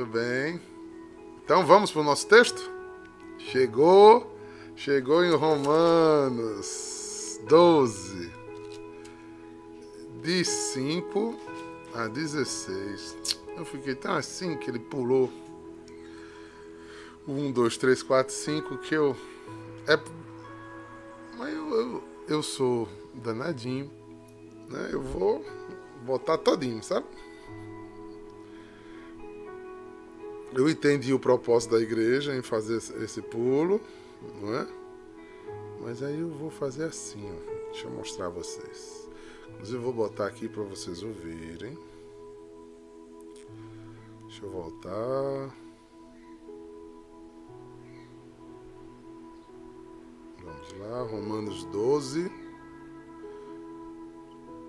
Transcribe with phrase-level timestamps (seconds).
[0.00, 0.58] Muito bem.
[1.44, 2.70] Então vamos para o nosso texto?
[3.36, 4.34] Chegou,
[4.74, 6.78] chegou em Romanos
[7.46, 8.32] 12,
[10.22, 11.38] de 5
[11.94, 13.40] a 16.
[13.58, 15.30] Eu fiquei tão assim que ele pulou.
[17.28, 19.14] 1, 2, 3, 4, 5, que eu.
[19.86, 20.00] É.
[21.36, 23.90] Mas eu, eu, eu sou danadinho,
[24.66, 24.88] né?
[24.92, 25.44] Eu vou
[26.06, 27.04] botar todinho, sabe?
[30.52, 33.80] Eu entendi o propósito da igreja em fazer esse pulo,
[34.40, 34.66] não é?
[35.80, 37.70] Mas aí eu vou fazer assim, ó.
[37.70, 39.08] Deixa eu mostrar a vocês.
[39.52, 41.78] Inclusive eu vou botar aqui para vocês ouvirem.
[44.26, 45.54] Deixa eu voltar.
[50.42, 52.30] Vamos lá, Romanos 12.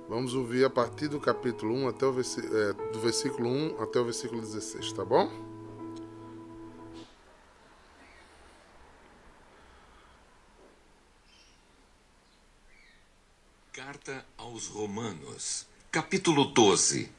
[0.07, 4.03] Vamos ouvir a partir do capítulo 1 até o é, do versículo 1 até o
[4.03, 5.50] versículo 16, tá bom?
[14.51, 17.09] Aos Romanos, capítulo 12.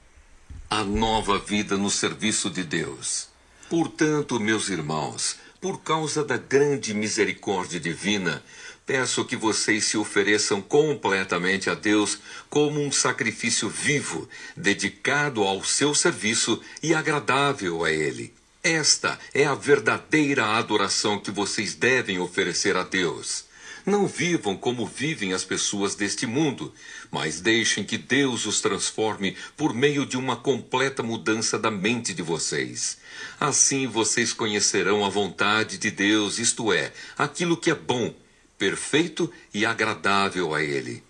[0.69, 3.29] A nova vida no serviço de Deus.
[3.71, 8.45] Portanto, meus irmãos, por causa da grande misericórdia divina,
[8.85, 12.19] peço que vocês se ofereçam completamente a Deus
[12.51, 18.35] como um sacrifício vivo, dedicado ao seu serviço e agradável a Ele.
[18.63, 23.51] Esta é a verdadeira adoração que vocês devem oferecer a Deus.
[23.85, 26.73] Não vivam como vivem as pessoas deste mundo,
[27.11, 32.23] mas deixem que Deus os transforme por meio de uma completa mudança da mente de
[32.23, 32.99] vocês.
[33.41, 38.15] Assim vocês conhecerão a vontade de Deus, isto é, aquilo que é bom,
[38.57, 41.03] perfeito e agradável a Ele.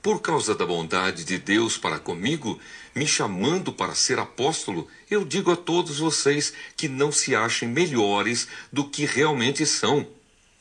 [0.00, 2.60] Por causa da bondade de Deus para comigo,
[2.94, 8.46] me chamando para ser apóstolo, eu digo a todos vocês que não se achem melhores
[8.72, 10.06] do que realmente são.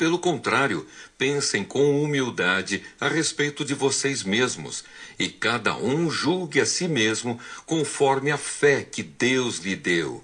[0.04, 0.86] Pelo contrário,
[1.18, 4.84] pensem com humildade a respeito de vocês mesmos,
[5.18, 10.22] e cada um julgue a si mesmo conforme a fé que Deus lhe deu.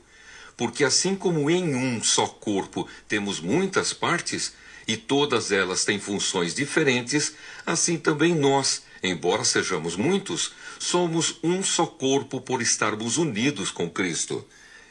[0.57, 4.51] Porque assim como em um só corpo temos muitas partes,
[4.85, 7.35] e todas elas têm funções diferentes,
[7.66, 14.46] assim também nós, embora sejamos muitos, somos um só corpo por estarmos unidos com Cristo.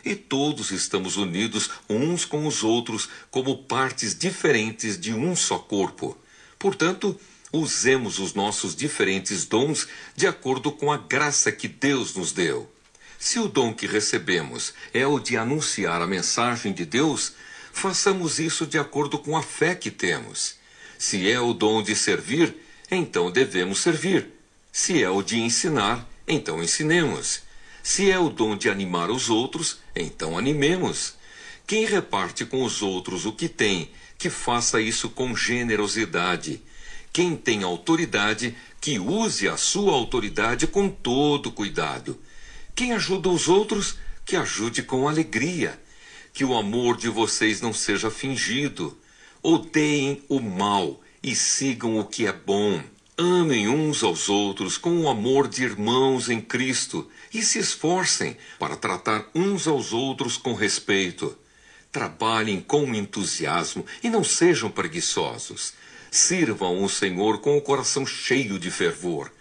[0.09, 6.17] E todos estamos unidos uns com os outros como partes diferentes de um só corpo.
[6.59, 7.21] Portanto,
[7.53, 9.87] usemos os nossos diferentes dons
[10.17, 12.73] de acordo com a graça que Deus nos deu.
[13.19, 17.35] Se o dom que recebemos é o de anunciar a mensagem de Deus,
[17.71, 20.55] façamos isso de acordo com a fé que temos.
[20.99, 22.57] Se é o dom de servir,
[22.91, 24.27] então devemos servir.
[24.73, 27.47] Se é o de ensinar, então ensinemos.
[27.91, 31.15] Se é o dom de animar os outros, então animemos.
[31.67, 36.61] Quem reparte com os outros o que tem, que faça isso com generosidade.
[37.11, 42.21] Quem tem autoridade, que use a sua autoridade com todo cuidado.
[42.75, 45.81] Quem ajuda os outros, que ajude com alegria
[46.35, 48.99] que o amor de vocês não seja fingido.
[49.43, 52.83] Odeiem o mal e sigam o que é bom.
[53.21, 58.77] Amem uns aos outros com o amor de irmãos em Cristo e se esforcem para
[58.77, 61.37] tratar uns aos outros com respeito.
[61.91, 65.75] Trabalhem com entusiasmo e não sejam preguiçosos.
[66.13, 69.33] Sirvam o Senhor com o coração cheio de fervor.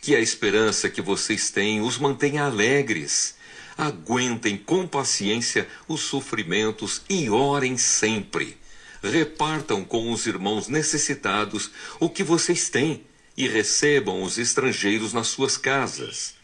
[0.00, 3.34] Que a esperança que vocês têm os mantenha alegres
[3.76, 8.56] aguentem com paciência os sofrimentos e orem sempre.
[9.02, 13.04] Repartam com os irmãos necessitados o que vocês têm
[13.36, 16.34] e recebam os estrangeiros nas suas casas.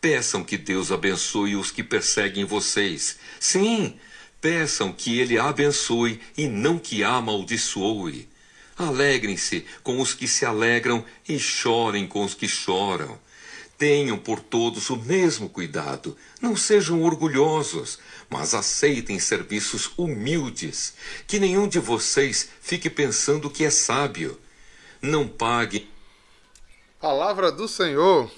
[0.00, 3.18] Peçam que Deus abençoe os que perseguem vocês.
[3.38, 3.94] Sim,
[4.40, 8.28] peçam que Ele abençoe e não que amaldiçoe.
[8.76, 13.18] Alegrem-se com os que se alegram e chorem com os que choram.
[13.78, 16.16] Tenham por todos o mesmo cuidado.
[16.40, 17.98] Não sejam orgulhosos,
[18.30, 20.94] mas aceitem serviços humildes.
[21.26, 24.38] Que nenhum de vocês fique pensando que é sábio.
[25.00, 25.91] Não pague.
[27.02, 28.30] Palavra do Senhor.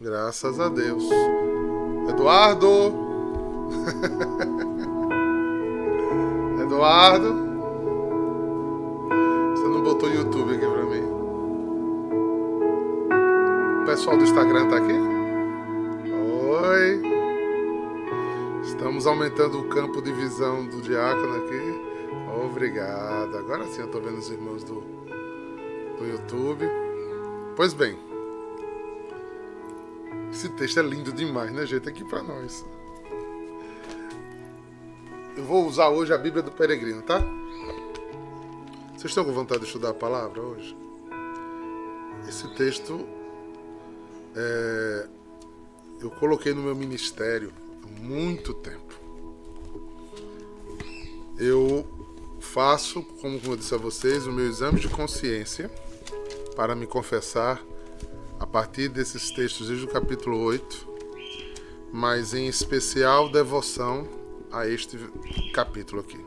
[0.00, 1.02] Graças a Deus.
[2.08, 2.94] Eduardo.
[6.62, 7.34] Eduardo.
[9.50, 11.02] Você não botou YouTube aqui pra mim?
[13.82, 14.94] O pessoal do Instagram tá aqui?
[16.52, 17.02] Oi.
[18.62, 21.82] Estamos aumentando o campo de visão do diácono aqui.
[22.46, 23.38] Obrigado.
[23.38, 25.03] Agora sim eu tô vendo os irmãos do,
[25.98, 26.68] do YouTube.
[27.56, 27.98] Pois bem.
[30.30, 31.88] Esse texto é lindo demais, né, gente?
[31.88, 32.64] Aqui para nós.
[35.36, 37.20] eu vou usar hoje a Bíblia do Peregrino, tá?
[38.90, 40.76] Vocês estão com vontade de estudar a palavra hoje?
[42.28, 43.06] Esse texto
[44.34, 45.08] é,
[46.00, 47.52] eu coloquei no meu ministério
[47.82, 48.94] há muito tempo.
[51.38, 51.86] Eu
[52.40, 55.70] faço, como eu disse a vocês, o meu exame de consciência
[56.54, 57.62] para me confessar
[58.38, 60.88] a partir desses textos desde o capítulo 8,
[61.92, 64.08] mas em especial devoção
[64.50, 64.98] a este
[65.52, 66.18] capítulo aqui.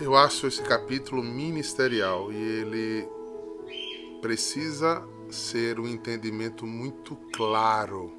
[0.00, 3.08] Eu acho esse capítulo ministerial e ele
[4.22, 8.10] precisa ser um entendimento muito claro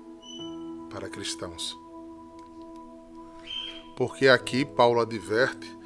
[0.92, 1.78] para cristãos.
[3.95, 5.81] Porque aqui Paulo adverte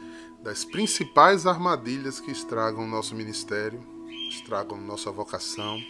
[0.46, 3.84] das principais armadilhas que estragam o nosso ministério,
[4.30, 5.82] estragam nossa vocação,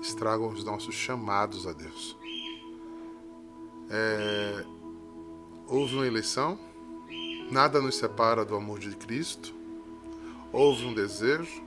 [0.00, 2.16] estragam os nossos chamados a Deus.
[3.90, 4.64] É...
[5.68, 6.58] Houve uma eleição,
[7.50, 9.52] Nada nos separa do amor de Cristo.
[10.52, 11.62] Houve um desejo.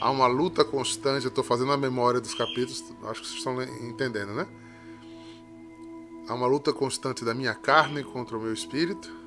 [0.00, 1.26] Há uma luta constante.
[1.26, 2.82] Eu estou fazendo a memória dos capítulos.
[3.04, 4.48] Acho que vocês estão entendendo, né?
[6.26, 9.21] Há uma luta constante da minha carne contra o meu espírito.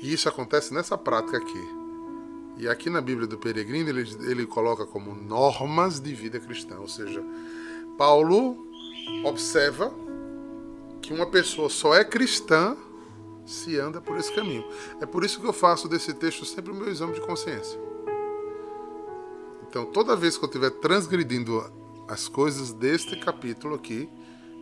[0.00, 1.68] E isso acontece nessa prática aqui.
[2.56, 6.78] E aqui na Bíblia do Peregrino ele, ele coloca como normas de vida cristã.
[6.78, 7.22] Ou seja,
[7.96, 8.66] Paulo
[9.24, 9.92] observa
[11.00, 12.76] que uma pessoa só é cristã
[13.46, 14.64] se anda por esse caminho.
[15.00, 17.80] É por isso que eu faço desse texto sempre o meu exame de consciência.
[19.68, 21.64] Então, toda vez que eu estiver transgredindo
[22.08, 24.08] as coisas deste capítulo aqui,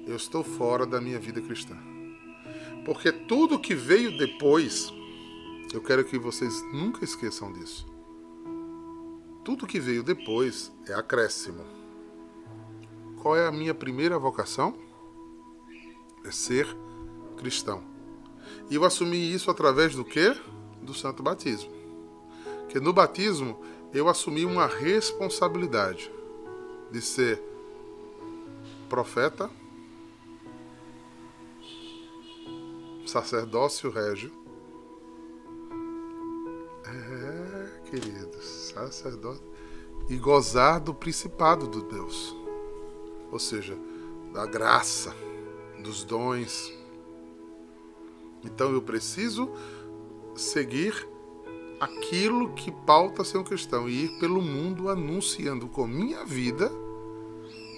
[0.06, 1.77] eu estou fora da minha vida cristã.
[2.85, 4.93] Porque tudo que veio depois,
[5.73, 7.87] eu quero que vocês nunca esqueçam disso.
[9.45, 11.65] Tudo que veio depois é acréscimo.
[13.21, 14.77] Qual é a minha primeira vocação?
[16.25, 16.67] É ser
[17.37, 17.83] cristão.
[18.71, 20.37] E eu assumi isso através do quê?
[20.83, 21.71] Do santo batismo.
[22.69, 23.61] Que no batismo
[23.93, 26.11] eu assumi uma responsabilidade
[26.91, 27.43] de ser
[28.89, 29.51] profeta,
[33.07, 34.46] sacerdócio régio.
[37.91, 39.44] Queridos, sacerdócio.
[40.09, 42.37] E gozar do principado do Deus.
[43.33, 43.77] Ou seja,
[44.33, 45.15] da graça,
[45.83, 46.73] dos dons,
[48.47, 49.50] então eu preciso
[50.35, 51.06] seguir
[51.81, 56.71] aquilo que pauta ser um cristão e ir pelo mundo anunciando com minha vida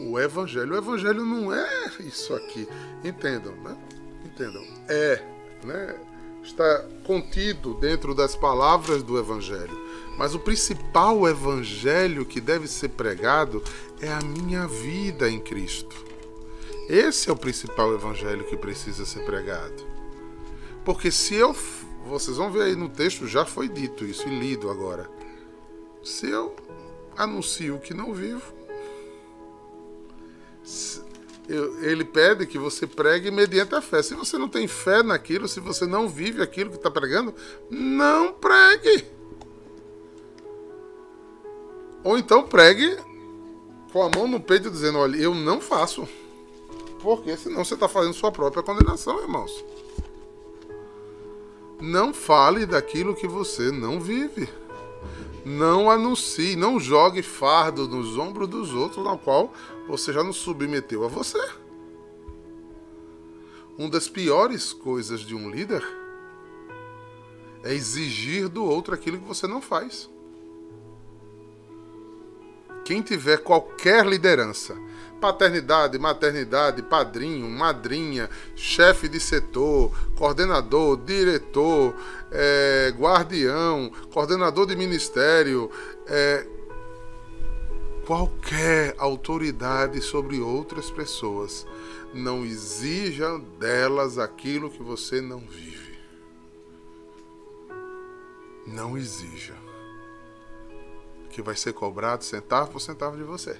[0.00, 0.74] o evangelho.
[0.74, 2.68] O evangelho não é isso aqui.
[3.02, 3.76] Entendam, né?
[4.24, 4.62] Entendam.
[4.88, 5.24] É,
[5.64, 6.00] né?
[6.42, 9.76] Está contido dentro das palavras do evangelho.
[10.18, 13.62] Mas o principal evangelho que deve ser pregado
[14.00, 15.96] é a minha vida em Cristo.
[16.88, 19.86] Esse é o principal evangelho que precisa ser pregado.
[20.84, 21.56] Porque se eu.
[22.04, 25.08] Vocês vão ver aí no texto, já foi dito isso e lido agora.
[26.02, 26.56] Se eu
[27.16, 28.42] anuncio que não vivo,
[31.82, 34.02] ele pede que você pregue mediante a fé.
[34.02, 37.34] Se você não tem fé naquilo, se você não vive aquilo que está pregando,
[37.70, 39.17] não pregue.
[42.04, 42.96] Ou então pregue
[43.92, 46.08] com a mão no peito dizendo: Olha, eu não faço.
[47.00, 49.64] Porque senão você está fazendo sua própria condenação, irmãos.
[51.80, 54.48] Não fale daquilo que você não vive.
[55.44, 59.52] Não anuncie, não jogue fardo nos ombros dos outros, na qual
[59.86, 61.38] você já não submeteu a você.
[63.78, 65.86] Uma das piores coisas de um líder
[67.62, 70.10] é exigir do outro aquilo que você não faz.
[72.88, 74.74] Quem tiver qualquer liderança
[75.20, 81.94] paternidade, maternidade, padrinho, madrinha, chefe de setor, coordenador, diretor,
[82.32, 85.70] é, guardião, coordenador de ministério,
[86.06, 86.46] é,
[88.06, 91.66] qualquer autoridade sobre outras pessoas.
[92.14, 95.98] Não exija delas aquilo que você não vive.
[98.66, 99.57] Não exija.
[101.30, 103.58] Que vai ser cobrado centavo por centavo de você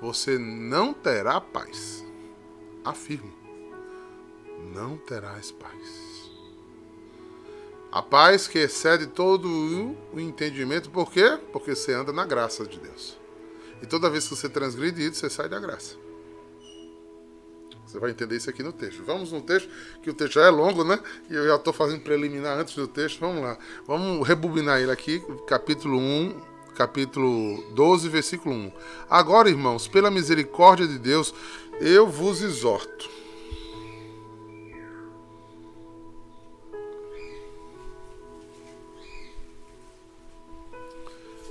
[0.00, 2.04] você não terá paz.
[2.84, 3.32] Afirmo,
[4.72, 6.30] não terás paz.
[7.92, 9.46] A paz que excede todo
[10.12, 11.38] o entendimento, por quê?
[11.52, 13.18] Porque você anda na graça de Deus.
[13.82, 15.96] E toda vez que você transgride isso, você sai da graça.
[17.90, 19.02] Você vai entender isso aqui no texto.
[19.02, 19.68] Vamos no texto,
[20.00, 21.00] que o texto já é longo, né?
[21.28, 23.18] E eu já estou fazendo preliminar antes do texto.
[23.18, 23.58] Vamos lá.
[23.84, 26.40] Vamos rebobinar ele aqui, capítulo 1,
[26.76, 28.72] capítulo 12, versículo 1.
[29.10, 31.34] Agora, irmãos, pela misericórdia de Deus,
[31.80, 33.10] eu vos exorto.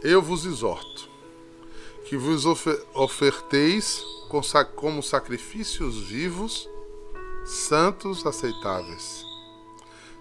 [0.01, 1.09] Eu vos exorto
[2.05, 2.45] que vos
[2.95, 4.18] oferteis
[4.75, 6.69] como sacrifícios vivos,
[7.43, 9.25] santos, aceitáveis.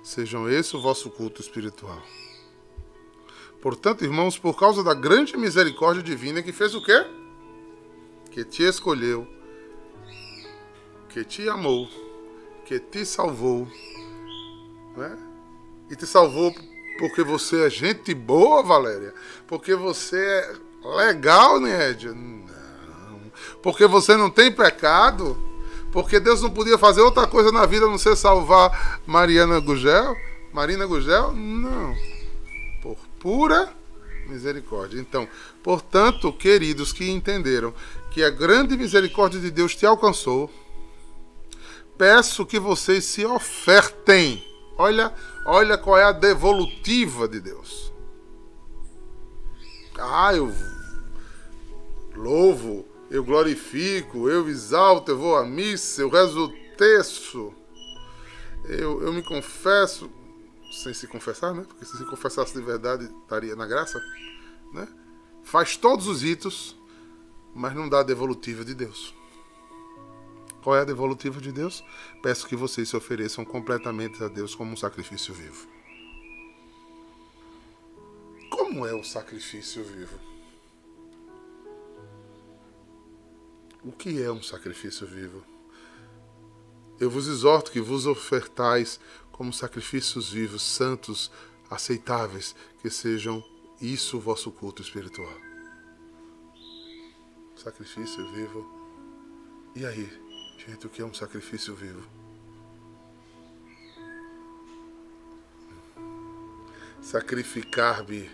[0.02, 2.02] Sejam esse o vosso culto espiritual.
[3.60, 7.04] Portanto, irmãos, por causa da grande misericórdia divina que fez o quê?
[8.30, 9.26] Que te escolheu,
[11.10, 11.86] que te amou,
[12.64, 13.68] que te salvou,
[14.96, 15.18] né?
[15.90, 16.54] E te salvou
[16.98, 19.12] porque você é gente boa, Valéria?
[19.46, 20.52] Porque você é
[20.96, 22.12] legal, Nédia?
[22.12, 22.57] Não.
[23.68, 25.36] Porque você não tem pecado?
[25.92, 30.16] Porque Deus não podia fazer outra coisa na vida a não ser salvar Mariana Gugel?
[30.54, 31.34] Marina Gugel?
[31.34, 31.94] Não.
[32.80, 33.70] Por pura
[34.26, 34.98] misericórdia.
[34.98, 35.28] Então,
[35.62, 37.74] portanto, queridos que entenderam
[38.10, 40.50] que a grande misericórdia de Deus te alcançou,
[41.98, 44.42] peço que vocês se ofertem.
[44.78, 45.12] Olha,
[45.44, 47.92] olha qual é a devolutiva de Deus.
[49.98, 50.50] Ah, eu
[52.16, 57.54] louvo, eu glorifico, eu exalto, eu vou à missa, eu rezo o texto,
[58.64, 60.10] eu, eu me confesso,
[60.70, 61.64] sem se confessar, né?
[61.66, 64.00] Porque se se confessasse de verdade, estaria na graça,
[64.72, 64.86] né?
[65.42, 66.76] Faz todos os ritos,
[67.54, 69.14] mas não dá a devolutiva de Deus.
[70.62, 71.82] Qual é a devolutiva de Deus?
[72.22, 75.66] Peço que vocês se ofereçam completamente a Deus como um sacrifício vivo.
[78.50, 80.18] Como é o sacrifício vivo?
[83.84, 85.44] O que é um sacrifício vivo?
[86.98, 88.98] Eu vos exorto que vos ofertais
[89.30, 91.30] como sacrifícios vivos, santos,
[91.70, 93.42] aceitáveis, que sejam
[93.80, 95.32] isso o vosso culto espiritual.
[97.54, 98.66] Sacrifício vivo.
[99.76, 100.10] E aí,
[100.58, 102.02] gente, o que é um sacrifício vivo?
[107.00, 108.28] Sacrificar-me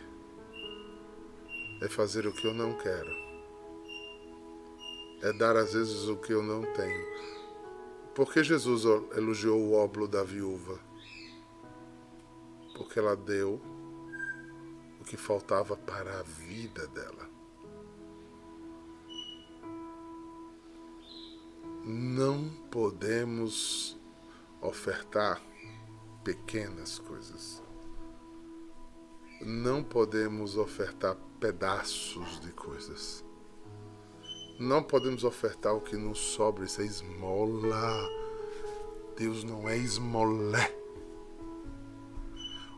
[1.82, 3.23] é fazer o que eu não quero.
[5.24, 7.04] É dar às vezes o que eu não tenho.
[8.14, 8.84] Por que Jesus
[9.16, 10.78] elogiou o óbolo da viúva?
[12.74, 13.60] porque ela deu
[15.00, 17.30] o que faltava para a vida dela.
[21.84, 23.96] Não podemos
[24.60, 25.40] ofertar
[26.24, 27.62] pequenas coisas.
[29.42, 33.13] Não podemos ofertar pedaços de coisas.
[34.58, 38.08] Não podemos ofertar o que nos sobra, isso é esmola.
[39.16, 40.72] Deus não é esmolé.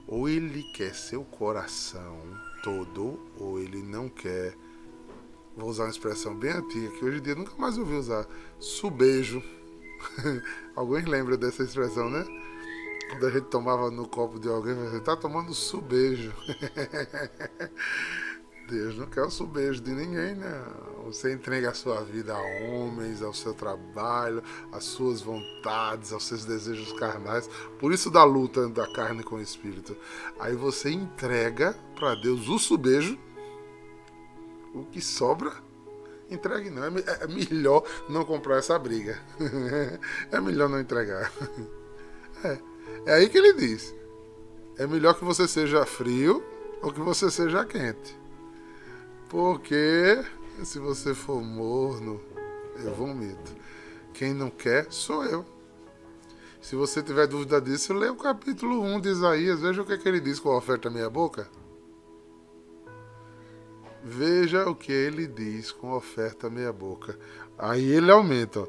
[0.06, 2.18] Ou ele quer seu coração
[2.62, 4.56] todo, ou ele não quer.
[5.54, 8.26] Vou usar uma expressão bem antiga que hoje em dia nunca mais ouvi usar.
[8.58, 9.42] Subejo.
[10.74, 12.24] Alguém lembra dessa expressão, né?
[13.10, 16.32] Quando a gente tomava no copo de alguém, você tá tomando subejo.
[18.68, 20.64] Deus não quer o subejo de ninguém, né?
[21.04, 24.42] Você entrega a sua vida a homens, ao seu trabalho,
[24.72, 27.48] às suas vontades, aos seus desejos carnais.
[27.78, 29.96] Por isso da luta da carne com o espírito.
[30.40, 33.16] Aí você entrega para Deus o subejo,
[34.74, 35.52] o que sobra,
[36.28, 36.84] entregue não.
[36.84, 39.16] É, é melhor não comprar essa briga.
[40.32, 41.32] é melhor não entregar.
[42.44, 42.58] É,
[43.06, 43.94] é aí que ele diz.
[44.76, 46.44] É melhor que você seja frio
[46.82, 48.14] ou que você seja quente.
[49.36, 50.24] Porque
[50.64, 52.18] se você for morno,
[52.82, 53.54] eu vomito.
[54.14, 55.44] Quem não quer, sou eu.
[56.58, 59.60] Se você tiver dúvida disso, lê o capítulo 1 de Isaías.
[59.60, 61.50] Veja o que, é que ele diz com a oferta meia boca.
[64.02, 67.18] Veja o que ele diz com a oferta meia boca.
[67.58, 68.60] Aí ele aumenta.
[68.60, 68.68] Ó.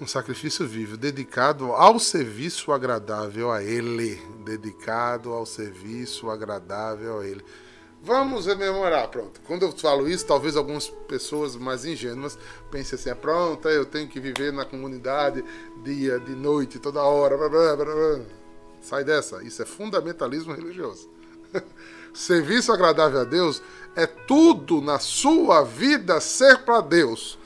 [0.00, 4.20] Um sacrifício vivo, dedicado ao serviço agradável a ele.
[4.44, 7.44] Dedicado ao serviço agradável a ele.
[8.06, 9.40] Vamos rememorar, pronto.
[9.48, 12.38] Quando eu falo isso, talvez algumas pessoas mais ingênuas
[12.70, 15.44] pensem assim: é pronto, eu tenho que viver na comunidade
[15.82, 17.36] dia, de noite, toda hora.
[17.36, 18.20] Blá, blá, blá,
[18.80, 19.42] Sai dessa.
[19.42, 21.10] Isso é fundamentalismo religioso.
[22.14, 23.60] Serviço agradável a Deus
[23.96, 27.36] é tudo na sua vida ser para Deus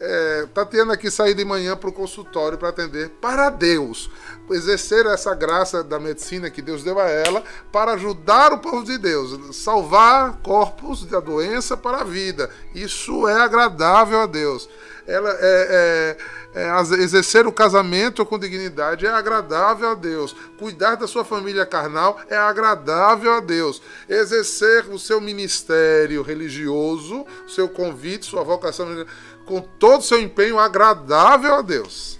[0.00, 4.10] é, Tatiana aqui sair de manhã para o consultório para atender para Deus,
[4.50, 8.98] exercer essa graça da medicina que Deus deu a ela para ajudar o povo de
[8.98, 12.50] Deus, salvar corpos da doença para a vida.
[12.74, 14.68] Isso é agradável a Deus.
[15.06, 16.16] Ela é,
[16.54, 20.34] é, é, exercer o casamento com dignidade é agradável a Deus.
[20.58, 23.82] Cuidar da sua família carnal é agradável a Deus.
[24.08, 29.04] Exercer o seu ministério religioso, seu convite, sua vocação
[29.44, 32.18] com todo seu empenho agradável a Deus.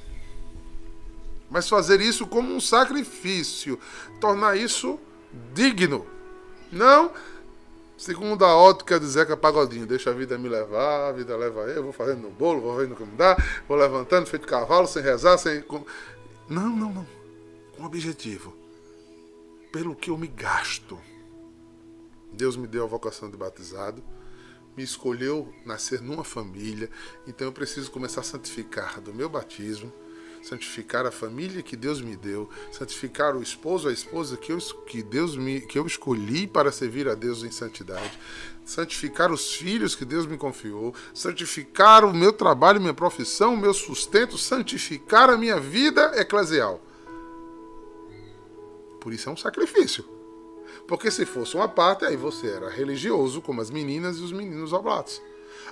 [1.50, 3.78] Mas fazer isso como um sacrifício,
[4.20, 4.98] tornar isso
[5.52, 6.06] digno.
[6.72, 7.12] Não
[7.96, 11.82] Segundo a ótica de Zeca Pagodinho, deixa a vida me levar, a vida leva eu,
[11.84, 13.36] vou fazendo no bolo, vou vendo como dá,
[13.68, 15.64] vou levantando, feito cavalo, sem rezar, sem.
[16.48, 17.06] Não, não, não.
[17.76, 18.52] Com objetivo.
[19.72, 20.98] Pelo que eu me gasto.
[22.32, 24.02] Deus me deu a vocação de batizado,
[24.76, 26.90] me escolheu nascer numa família,
[27.26, 29.92] então eu preciso começar a santificar do meu batismo
[30.44, 35.02] santificar a família que Deus me deu, santificar o esposo, a esposa que eu, que
[35.02, 38.18] Deus me, que eu escolhi para servir a Deus em santidade,
[38.64, 43.72] santificar os filhos que Deus me confiou, santificar o meu trabalho, minha profissão, o meu
[43.72, 46.80] sustento, santificar a minha vida eclesial.
[49.00, 50.13] Por isso é um sacrifício.
[50.86, 54.72] Porque se fosse uma parte, aí você era religioso, como as meninas e os meninos
[54.72, 55.20] oblatos.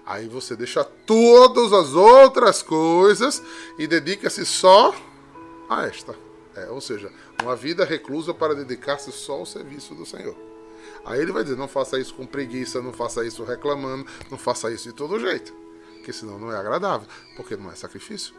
[0.06, 3.42] Aí você deixa todas as outras coisas
[3.78, 4.94] e dedica-se só
[5.68, 6.14] a esta.
[6.54, 7.10] É, ou seja,
[7.42, 10.36] uma vida reclusa para dedicar-se só ao serviço do Senhor.
[11.04, 14.70] Aí ele vai dizer: não faça isso com preguiça, não faça isso reclamando, não faça
[14.70, 15.52] isso de todo jeito.
[15.94, 18.34] Porque senão não é agradável, porque não é sacrifício.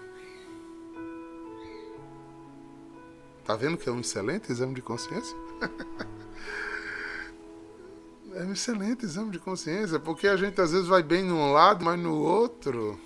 [3.45, 5.35] Tá vendo que é um excelente exame de consciência?
[8.33, 11.83] é um excelente exame de consciência, porque a gente às vezes vai bem num lado,
[11.83, 12.99] mas no outro.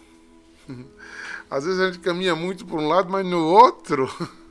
[1.49, 4.09] Às vezes a gente caminha muito para um lado, mas no outro.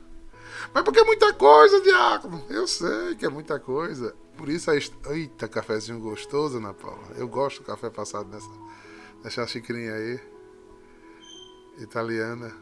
[0.73, 2.43] Mas porque é muita coisa, diácono.
[2.49, 4.13] Eu sei que é muita coisa.
[4.35, 4.93] Por isso, a est...
[5.09, 7.13] eita, cafezinho gostoso, Ana Paula.
[7.15, 8.49] Eu gosto do café passado nessa,
[9.23, 10.19] nessa xicrinha aí.
[11.79, 12.53] Italiana.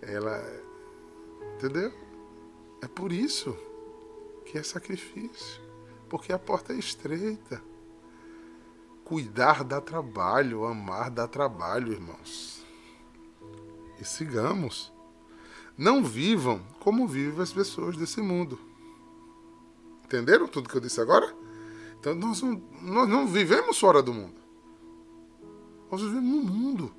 [0.00, 0.62] Ela.
[1.54, 1.92] Entendeu?
[2.82, 3.56] É por isso
[4.44, 5.64] que é sacrifício
[6.14, 7.60] porque a porta é estreita.
[9.04, 12.64] Cuidar dá trabalho, amar dá trabalho, irmãos.
[14.00, 14.92] E sigamos.
[15.76, 18.60] Não vivam como vivem as pessoas desse mundo.
[20.04, 21.34] Entenderam tudo que eu disse agora?
[21.98, 24.40] Então nós não, nós não vivemos fora do mundo.
[25.90, 26.94] Nós vivemos no mundo.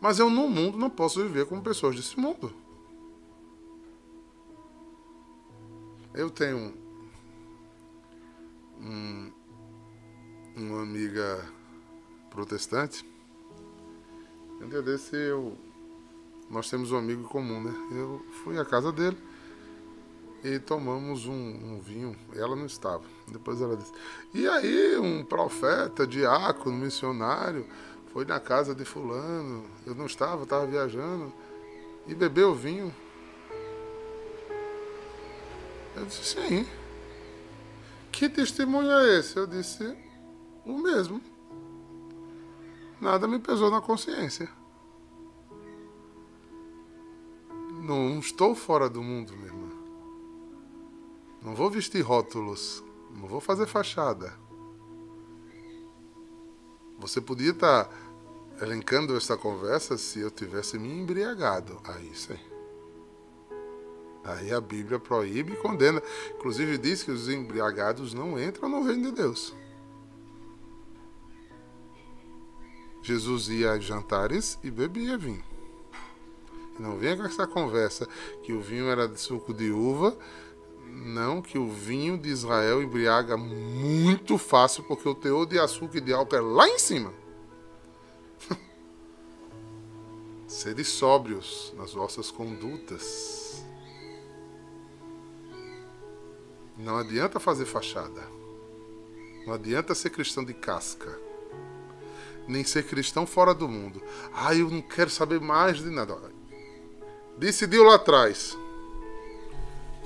[0.00, 2.54] Mas eu no mundo não posso viver como pessoas desse mundo.
[6.14, 6.74] Eu tenho
[8.78, 9.32] um,
[10.54, 11.42] uma amiga
[12.28, 13.02] protestante.
[14.60, 15.56] Um dia desse eu.
[16.50, 17.72] Nós temos um amigo comum, né?
[17.92, 19.16] Eu fui à casa dele
[20.44, 22.14] e tomamos um, um, vinho.
[22.34, 23.04] Ela não estava.
[23.28, 23.92] Depois ela disse.
[24.34, 27.66] E aí, um profeta, diácono, missionário,
[28.12, 29.64] foi na casa de Fulano.
[29.86, 31.32] Eu não estava, estava viajando.
[32.06, 32.94] E bebeu vinho.
[35.96, 36.66] Eu disse: sim.
[38.10, 39.36] Que testemunho é esse?
[39.36, 39.96] Eu disse:
[40.64, 41.20] O mesmo.
[43.00, 44.48] Nada me pesou na consciência.
[47.82, 49.68] Não estou fora do mundo, minha irmã.
[51.42, 52.84] Não vou vestir rótulos.
[53.10, 54.32] Não vou fazer fachada.
[56.98, 57.90] Você podia estar
[58.60, 61.80] elencando essa conversa se eu tivesse me embriagado.
[61.84, 62.51] Aí sim.
[64.24, 66.02] Aí a Bíblia proíbe e condena.
[66.36, 69.54] Inclusive diz que os embriagados não entram no reino de Deus.
[73.02, 75.42] Jesus ia a jantares e bebia vinho.
[76.78, 78.08] Não venha com essa conversa
[78.44, 80.16] que o vinho era de suco de uva.
[80.86, 86.00] Não, que o vinho de Israel embriaga muito fácil, porque o teor de açúcar e
[86.00, 87.12] de álcool é lá em cima.
[90.46, 93.61] Sede sóbrios nas vossas condutas
[96.82, 98.20] Não adianta fazer fachada.
[99.46, 101.16] Não adianta ser cristão de casca.
[102.48, 104.02] Nem ser cristão fora do mundo.
[104.34, 106.18] Ah, eu não quero saber mais de nada.
[107.38, 108.58] Decidiu lá atrás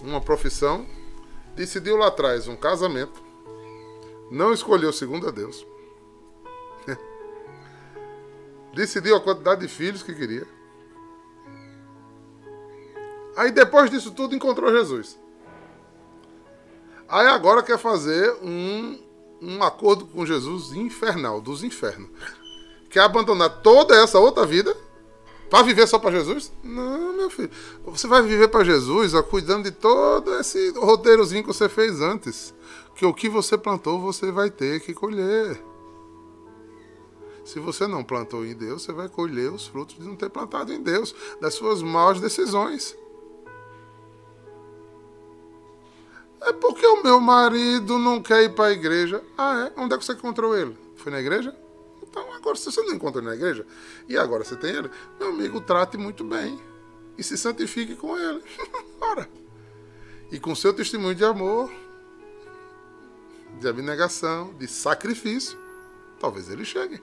[0.03, 0.87] uma profissão,
[1.55, 3.23] decidiu lá atrás um casamento,
[4.31, 5.67] não escolheu segundo a Deus,
[8.75, 10.47] decidiu a quantidade de filhos que queria.
[13.35, 15.19] Aí depois disso tudo encontrou Jesus.
[17.09, 18.99] Aí agora quer fazer um,
[19.41, 22.11] um acordo com Jesus infernal, dos infernos.
[22.91, 24.77] Quer abandonar toda essa outra vida
[25.49, 26.53] para viver só para Jesus?
[26.63, 27.51] Não, meu filho.
[27.85, 32.55] Você vai viver para Jesus ó, cuidando de todo esse roteirozinho que você fez antes.
[32.95, 35.63] Que o que você plantou, você vai ter que colher.
[37.45, 40.73] Se você não plantou em Deus, você vai colher os frutos de não ter plantado
[40.73, 42.97] em Deus, das suas maus decisões.
[46.47, 49.21] É porque o meu marido não quer ir para a igreja.
[49.37, 49.81] Ah, é?
[49.81, 50.79] Onde é que você encontrou ele?
[50.95, 51.55] Foi na igreja?
[52.01, 53.67] Então, agora, se você não encontrou na igreja,
[54.09, 56.57] e agora você tem ele, meu amigo, trate muito bem.
[57.19, 58.43] E se santifique com ele.
[59.01, 59.29] Ora.
[60.31, 61.69] E com seu testemunho de amor,
[63.59, 65.59] de abnegação, de sacrifício,
[66.21, 67.03] talvez ele chegue.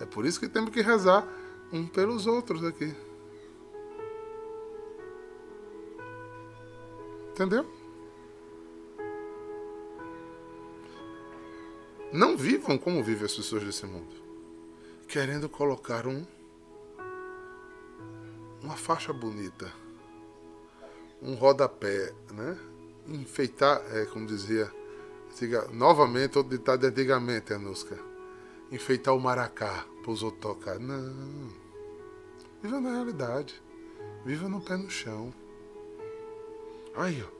[0.00, 1.24] É por isso que temos que rezar
[1.72, 2.92] um pelos outros aqui.
[7.38, 7.64] Entendeu?
[12.12, 14.12] Não vivam como vivem as pessoas desse mundo.
[15.06, 16.26] Querendo colocar um
[18.60, 19.72] uma faixa bonita,
[21.22, 22.58] um rodapé, né?
[23.06, 24.68] Enfeitar, é, como dizia,
[25.72, 27.96] novamente, outro ditado de antigamente, Anuska.
[28.72, 30.80] Enfeitar o maracá para os outros tocar.
[30.80, 31.52] Não.
[32.60, 33.62] Viva na realidade.
[34.24, 35.32] Viva no pé no chão.
[36.98, 37.38] Aí, ó.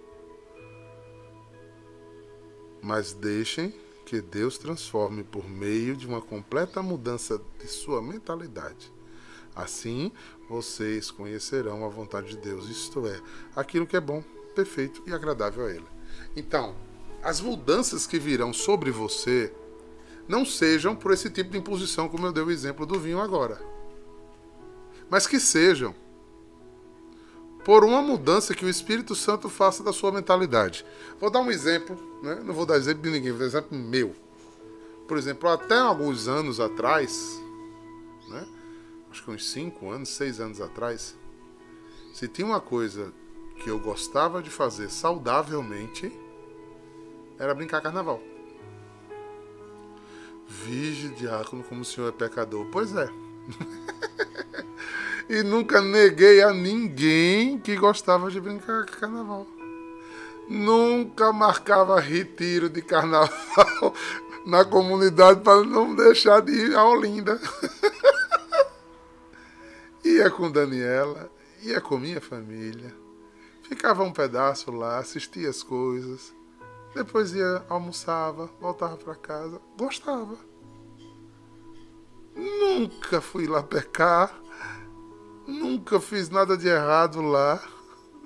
[2.80, 3.74] Mas deixem
[4.06, 8.92] que Deus transforme por meio de uma completa mudança de sua mentalidade.
[9.56, 10.12] Assim,
[10.48, 13.20] vocês conhecerão a vontade de Deus, isto é,
[13.56, 14.22] aquilo que é bom,
[14.54, 15.86] perfeito e agradável a Ele.
[16.36, 16.76] Então,
[17.20, 19.52] as mudanças que virão sobre você
[20.28, 23.60] não sejam por esse tipo de imposição, como eu dei o exemplo do vinho agora,
[25.10, 25.94] mas que sejam
[27.68, 30.86] por uma mudança que o Espírito Santo faça da sua mentalidade.
[31.20, 32.40] Vou dar um exemplo, né?
[32.42, 34.16] não vou dar exemplo de ninguém, vou dar exemplo meu.
[35.06, 37.38] Por exemplo, até alguns anos atrás,
[38.26, 38.48] né?
[39.10, 41.14] acho que uns 5 anos, 6 anos atrás,
[42.14, 43.12] se tinha uma coisa
[43.62, 46.10] que eu gostava de fazer saudavelmente,
[47.38, 48.22] era brincar carnaval.
[50.48, 52.66] Vige, diácono, como o senhor é pecador.
[52.72, 53.10] Pois é.
[55.28, 59.46] e nunca neguei a ninguém que gostava de brincar carnaval.
[60.48, 63.94] Nunca marcava retiro de carnaval
[64.46, 67.38] na comunidade para não deixar de ir a Olinda.
[70.02, 71.30] ia com Daniela,
[71.62, 72.94] ia com minha família.
[73.68, 76.32] Ficava um pedaço lá, assistia as coisas.
[76.94, 79.60] Depois ia, almoçava, voltava para casa.
[79.76, 80.38] Gostava.
[82.34, 84.34] Nunca fui lá pecar.
[85.48, 87.58] Nunca fiz nada de errado lá.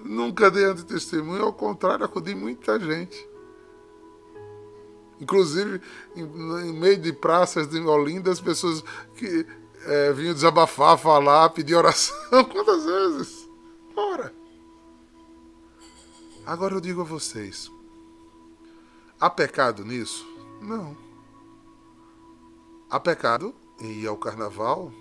[0.04, 1.44] Nunca dei antitestemunho.
[1.44, 3.28] Ao contrário, acudi muita gente.
[5.20, 5.80] Inclusive,
[6.16, 8.82] em, em meio de praças de Olinda, as pessoas
[9.14, 9.46] que
[9.84, 12.16] é, vinham desabafar, falar, pedir oração.
[12.50, 13.48] Quantas vezes?
[13.94, 14.34] Ora.
[16.44, 17.70] Agora eu digo a vocês:
[19.20, 20.26] há pecado nisso?
[20.60, 20.96] Não.
[22.90, 24.92] Há pecado em ir ao carnaval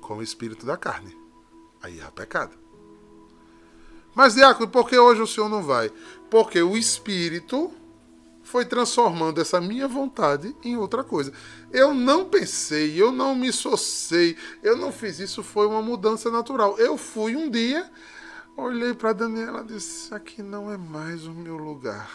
[0.00, 1.15] com o espírito da carne.
[1.86, 2.50] Aí há pecado.
[4.12, 5.88] Mas, Diácono, por que hoje o senhor não vai?
[6.28, 7.72] Porque o espírito
[8.42, 11.32] foi transformando essa minha vontade em outra coisa.
[11.70, 16.76] Eu não pensei, eu não me sociei, eu não fiz isso, foi uma mudança natural.
[16.76, 17.88] Eu fui um dia,
[18.56, 22.10] olhei para Daniela e disse: Aqui não é mais o meu lugar.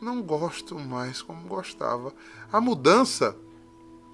[0.00, 2.12] Não gosto mais como gostava.
[2.52, 3.36] A mudança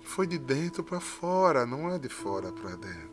[0.02, 3.11] foi de dentro para fora, não é de fora para dentro.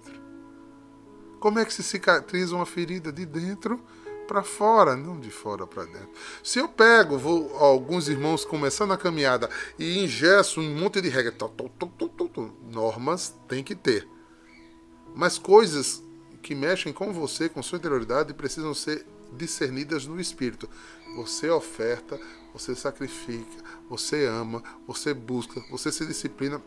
[1.39, 3.83] Como é que se cicatriza uma ferida de dentro
[4.29, 6.09] para fora, não de fora para dentro.
[6.43, 9.49] Se eu pego, vou alguns irmãos começando a caminhada
[9.79, 11.33] e ingesso um monte de regras,
[12.69, 14.07] normas tem que ter.
[15.15, 16.03] Mas coisas
[16.43, 20.69] que mexem com você, com sua interioridade, precisam ser discernidas no espírito.
[21.15, 22.19] Você oferta,
[22.53, 26.61] você sacrifica, você ama, você busca, você se disciplina.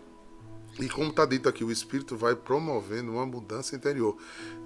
[0.80, 4.16] E como está dito aqui, o Espírito vai promovendo uma mudança interior.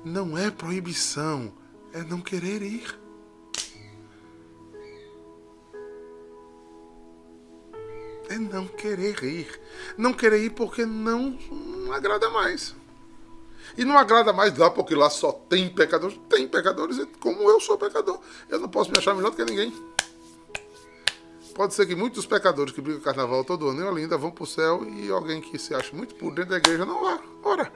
[0.04, 1.52] Não é proibição
[1.96, 2.94] é não querer ir.
[8.28, 9.60] É não querer ir.
[9.96, 12.74] Não querer ir porque não, não agrada mais.
[13.78, 16.20] E não agrada mais lá porque lá só tem pecadores.
[16.28, 18.20] Tem pecadores, como eu sou pecador.
[18.48, 19.72] Eu não posso me achar melhor do que ninguém.
[21.56, 24.46] Pode ser que muitos pecadores que brigam carnaval todo ano em Olinda vão para o
[24.46, 27.18] céu e alguém que se acha muito por dentro da igreja não vá.
[27.42, 27.72] Ora.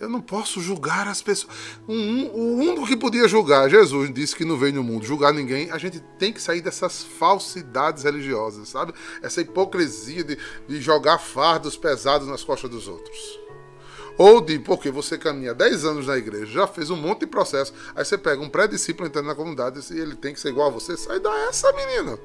[0.00, 1.54] Eu não posso julgar as pessoas.
[1.86, 5.70] O único que podia julgar, Jesus disse que não veio no mundo julgar ninguém.
[5.70, 8.92] A gente tem que sair dessas falsidades religiosas, sabe?
[9.22, 13.38] Essa hipocrisia de, de jogar fardos pesados nas costas dos outros.
[14.22, 17.72] Ou de, porque você caminha 10 anos na igreja, já fez um monte de processo,
[17.94, 20.70] aí você pega um pré-discípulo entrando na comunidade e ele tem que ser igual a
[20.70, 22.18] você, sai da essa, menina.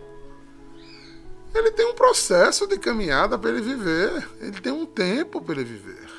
[1.53, 4.27] Ele tem um processo de caminhada para ele viver.
[4.41, 6.09] Ele tem um tempo para ele viver.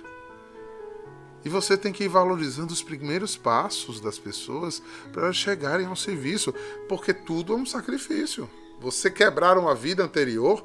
[1.45, 5.95] E você tem que ir valorizando os primeiros passos das pessoas para elas chegarem ao
[5.95, 6.55] serviço,
[6.89, 8.49] porque tudo é um sacrifício.
[8.81, 10.65] Você quebrar uma vida anterior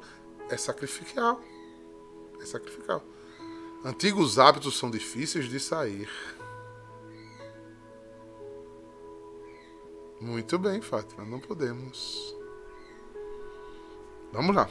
[0.50, 1.42] é sacrificial.
[2.42, 3.04] É sacrificial.
[3.84, 6.08] Antigos hábitos são difíceis de sair.
[10.20, 12.36] Muito bem, Fátima, não podemos.
[14.32, 14.70] Vamos lá.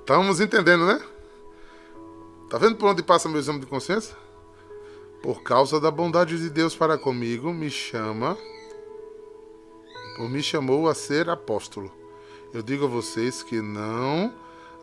[0.00, 0.98] Estamos entendendo, né?
[2.48, 4.16] Tá vendo por onde passa meu exame de consciência?
[5.22, 8.38] Por causa da bondade de Deus para comigo, me chama,
[10.18, 11.92] ou me chamou a ser apóstolo.
[12.54, 14.32] Eu digo a vocês que não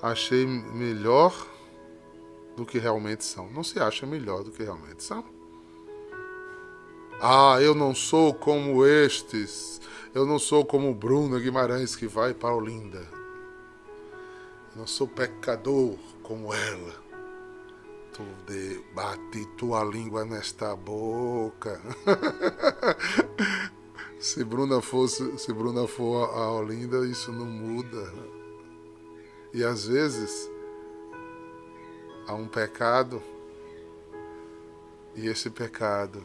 [0.01, 1.52] achei melhor
[2.55, 3.49] do que realmente são.
[3.51, 5.23] Não se acha melhor do que realmente são.
[7.21, 9.81] Ah, eu não sou como estes.
[10.13, 13.07] Eu não sou como Bruna Guimarães que vai para Olinda.
[14.71, 17.03] Eu não sou pecador como ela.
[18.13, 21.81] Tu de, bate tua língua nesta boca.
[24.19, 28.13] se Bruna fosse, se Bruna for a Olinda, isso não muda.
[29.53, 30.51] E às vezes
[32.27, 33.21] há um pecado
[35.15, 36.23] e esse pecado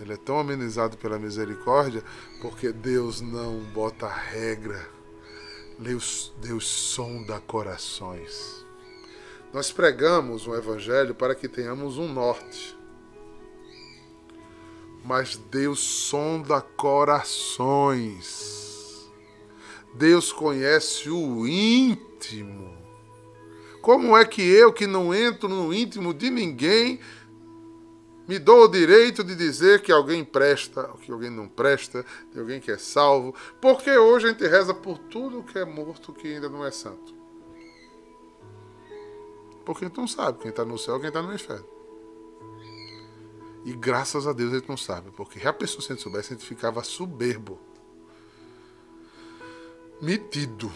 [0.00, 2.02] ele é tão amenizado pela misericórdia
[2.40, 4.88] porque Deus não bota regra.
[5.78, 8.64] Deus, Deus sonda corações.
[9.52, 12.78] Nós pregamos um evangelho para que tenhamos um norte.
[15.04, 18.30] Mas Deus sonda corações.
[19.94, 22.79] Deus conhece o íntimo.
[23.80, 27.00] Como é que eu, que não entro no íntimo de ninguém,
[28.30, 32.60] me dou o direito de dizer que alguém presta, que alguém não presta, de alguém
[32.60, 36.48] que é salvo, porque hoje a gente reza por tudo que é morto que ainda
[36.48, 37.12] não é santo.
[39.64, 41.66] Porque a gente não sabe quem está no céu quem está no inferno.
[43.64, 46.32] E graças a Deus a gente não sabe, porque a pessoa se a gente soubesse,
[46.32, 47.58] a gente ficava soberbo.
[50.00, 50.70] Metido.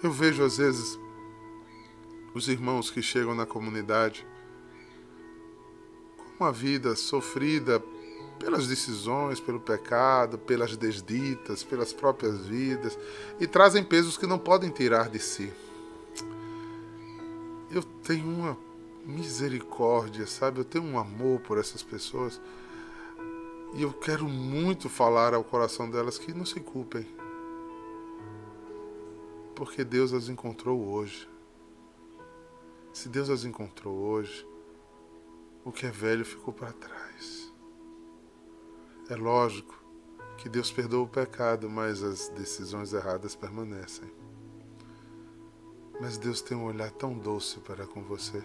[0.00, 0.98] Eu vejo às vezes
[2.32, 4.24] os irmãos que chegam na comunidade
[6.16, 7.82] com uma vida sofrida
[8.38, 12.96] pelas decisões, pelo pecado, pelas desditas, pelas próprias vidas
[13.40, 15.52] e trazem pesos que não podem tirar de si.
[17.68, 18.56] Eu tenho uma
[19.04, 20.60] misericórdia, sabe?
[20.60, 22.40] Eu tenho um amor por essas pessoas
[23.74, 27.17] e eu quero muito falar ao coração delas que não se culpem
[29.58, 31.28] porque Deus as encontrou hoje.
[32.92, 34.46] Se Deus as encontrou hoje,
[35.64, 37.52] o que é velho ficou para trás.
[39.10, 39.76] É lógico
[40.36, 44.08] que Deus perdoa o pecado, mas as decisões erradas permanecem.
[46.00, 48.40] Mas Deus tem um olhar tão doce para com você,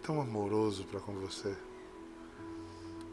[0.00, 1.54] tão amoroso para com você.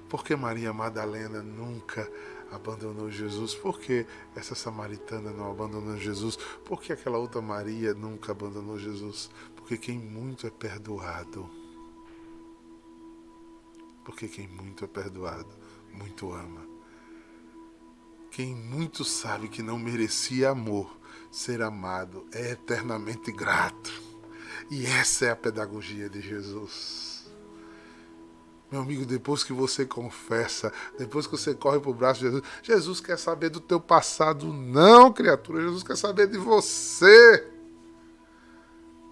[0.07, 2.09] Porque Maria Madalena nunca
[2.55, 3.55] abandonou Jesus?
[3.55, 6.37] Por que essa samaritana não abandonou Jesus?
[6.65, 9.29] Por que aquela outra Maria nunca abandonou Jesus?
[9.55, 11.49] Porque quem muito é perdoado.
[14.03, 15.49] Porque quem muito é perdoado,
[15.93, 16.61] muito ama.
[18.29, 20.97] Quem muito sabe que não merecia amor,
[21.31, 24.01] ser amado, é eternamente grato.
[24.71, 27.12] E essa é a pedagogia de Jesus.
[28.73, 32.43] Meu amigo, depois que você confessa, depois que você corre para o braço de Jesus,
[32.63, 35.61] Jesus quer saber do teu passado, não, criatura.
[35.61, 37.47] Jesus quer saber de você.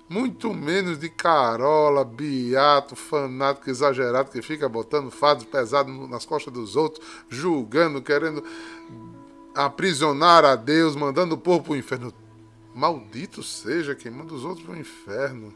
[0.09, 6.75] Muito menos de carola, biato, fanático, exagerado, que fica botando fardos pesados nas costas dos
[6.75, 8.43] outros, julgando, querendo
[9.53, 12.11] aprisionar a Deus, mandando o povo para o inferno.
[12.73, 15.53] Maldito seja quem manda os outros para o inferno.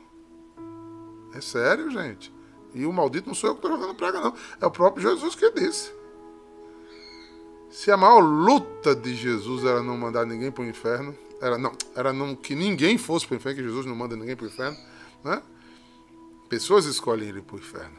[1.33, 2.34] É sério, gente.
[2.75, 4.33] E o maldito não sou eu que estou jogando praga, não.
[4.59, 5.91] É o próprio Jesus que disse.
[7.71, 11.71] Se a maior luta de Jesus era não mandar ninguém para o inferno, era não,
[11.95, 14.47] era não que ninguém fosse para o inferno, que Jesus não manda ninguém para o
[14.49, 14.77] inferno,
[15.23, 15.41] né?
[16.49, 17.95] Pessoas escolhem ir para o inferno.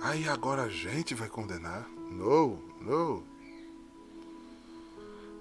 [0.00, 1.88] Aí agora a gente vai condenar?
[2.10, 3.22] Não, não.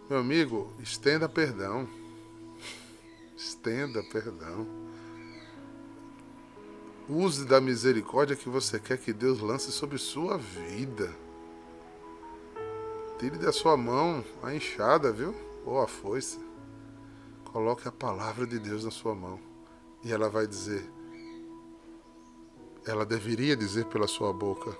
[0.09, 1.87] Meu amigo, estenda perdão.
[3.43, 4.65] Estenda perdão.
[7.09, 11.13] Use da misericórdia que você quer que Deus lance sobre sua vida.
[13.19, 15.35] Tire da sua mão a enxada, viu?
[15.65, 16.39] Ou a foice.
[17.51, 19.37] Coloque a palavra de Deus na sua mão.
[20.05, 20.89] E ela vai dizer.
[22.85, 24.71] Ela deveria dizer pela sua boca: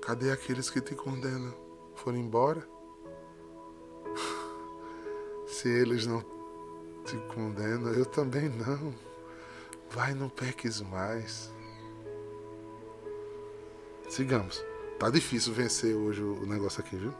[0.00, 1.54] Cadê aqueles que te condenam?
[1.94, 2.66] Foram embora?
[5.46, 6.31] Se eles não
[7.04, 8.94] te condena, eu também não.
[9.90, 11.52] Vai, não peques mais.
[14.08, 14.64] Sigamos.
[14.98, 17.12] Tá difícil vencer hoje o negócio aqui, viu?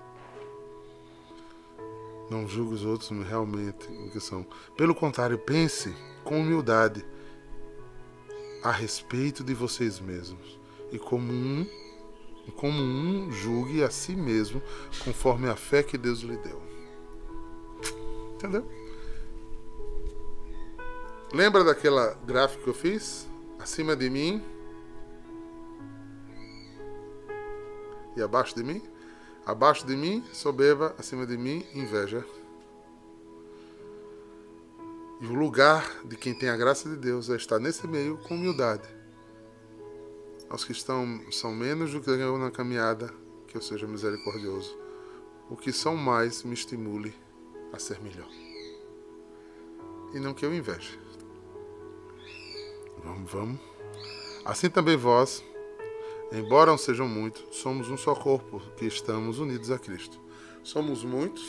[2.31, 4.47] Não julgue os outros realmente o que são.
[4.77, 7.05] Pelo contrário, pense com humildade
[8.63, 10.59] a respeito de vocês mesmos
[10.93, 11.67] e como um
[12.57, 14.61] como um julgue a si mesmo
[15.05, 16.61] conforme a fé que Deus lhe deu.
[18.35, 18.67] Entendeu?
[21.33, 23.27] Lembra daquela gráfica que eu fiz?
[23.59, 24.45] Acima de mim
[28.15, 28.83] e abaixo de mim?
[29.47, 32.23] Abaixo de mim, soberba, acima de mim, inveja.
[35.23, 38.35] E o lugar de quem tem a graça de Deus é estar nesse meio com
[38.35, 38.87] humildade.
[40.51, 43.11] Aos que estão são menos do que eu na caminhada,
[43.49, 44.77] que eu seja misericordioso.
[45.49, 47.15] O que são mais me estimule
[47.73, 48.29] a ser melhor.
[50.13, 51.02] E não que eu inveje.
[53.05, 53.61] Vamos, vamos.
[54.45, 55.45] Assim também vós,
[56.33, 60.21] embora não sejam muitos, somos um só corpo que estamos unidos a Cristo.
[60.63, 61.43] Somos muitos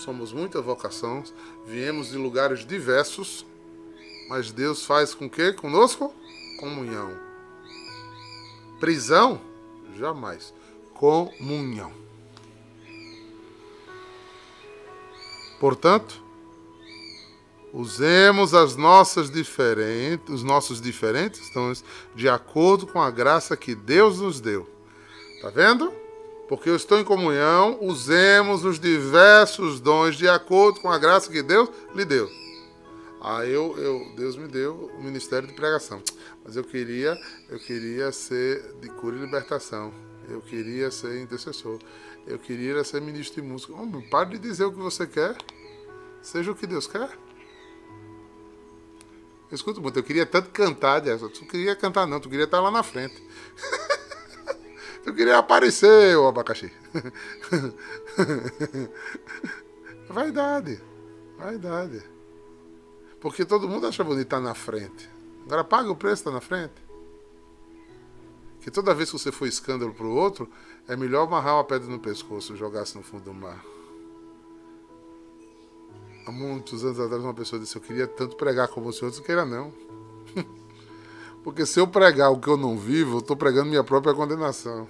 [0.00, 1.22] somos muita vocação,
[1.66, 3.46] viemos de lugares diversos,
[4.28, 6.14] mas Deus faz com que conosco?
[6.58, 7.18] Comunhão.
[8.78, 9.40] Prisão?
[9.96, 10.54] Jamais.
[10.94, 11.92] Comunhão.
[15.58, 16.22] Portanto,
[17.72, 24.20] usemos as nossas diferentes, os nossos diferentes dons de acordo com a graça que Deus
[24.20, 24.68] nos deu.
[25.42, 25.92] Tá vendo?
[26.50, 31.44] porque eu estou em comunhão, usemos os diversos dons de acordo com a graça que
[31.44, 32.28] Deus lhe deu.
[33.20, 36.02] Aí eu, eu, Deus me deu o ministério de pregação,
[36.44, 37.16] mas eu queria,
[37.48, 39.94] eu queria ser de cura e libertação.
[40.28, 41.78] Eu queria ser intercessor.
[42.26, 43.72] Eu queria ser ministro de música.
[43.72, 45.36] Homem, pare de dizer o que você quer.
[46.20, 47.10] Seja o que Deus quer.
[49.52, 52.82] Escuta muito, eu queria tanto cantar, Tu queria cantar não, tu queria estar lá na
[52.82, 53.20] frente.
[55.02, 56.70] Tu queria aparecer, o abacaxi.
[60.10, 60.78] Vaidade.
[61.38, 62.02] Vaidade.
[63.18, 65.08] Porque todo mundo acha bonito estar na frente.
[65.46, 66.74] Agora paga o preço estar na frente.
[68.60, 70.50] Que toda vez que você for escândalo para o outro,
[70.86, 73.64] é melhor amarrar uma pedra no pescoço e jogar-se no fundo do mar.
[76.26, 79.22] Há muitos anos atrás, uma pessoa disse: Eu queria tanto pregar como o senhor, não
[79.22, 79.72] queira não.
[81.42, 84.86] Porque se eu pregar o que eu não vivo, eu estou pregando minha própria condenação.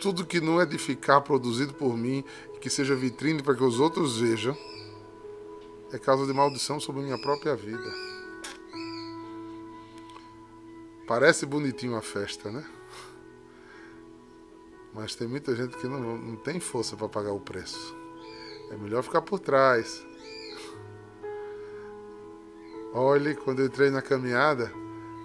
[0.00, 2.24] Tudo que não edificar produzido por mim,
[2.60, 4.56] que seja vitrine para que os outros vejam,
[5.92, 7.92] é causa de maldição sobre minha própria vida.
[11.06, 12.64] Parece bonitinho a festa, né?
[14.94, 17.94] Mas tem muita gente que não, não tem força para pagar o preço.
[18.70, 20.04] É melhor ficar por trás
[22.96, 24.72] Olhe, quando eu entrei na caminhada,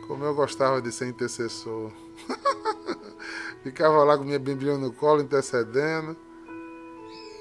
[0.07, 1.91] como eu gostava de ser intercessor.
[3.61, 6.17] Ficava lá com minha Bíblia no colo, intercedendo.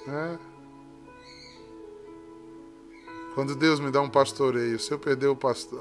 [0.07, 0.39] Né?
[3.35, 5.37] Quando Deus me dá um pastoreio, se eu perder o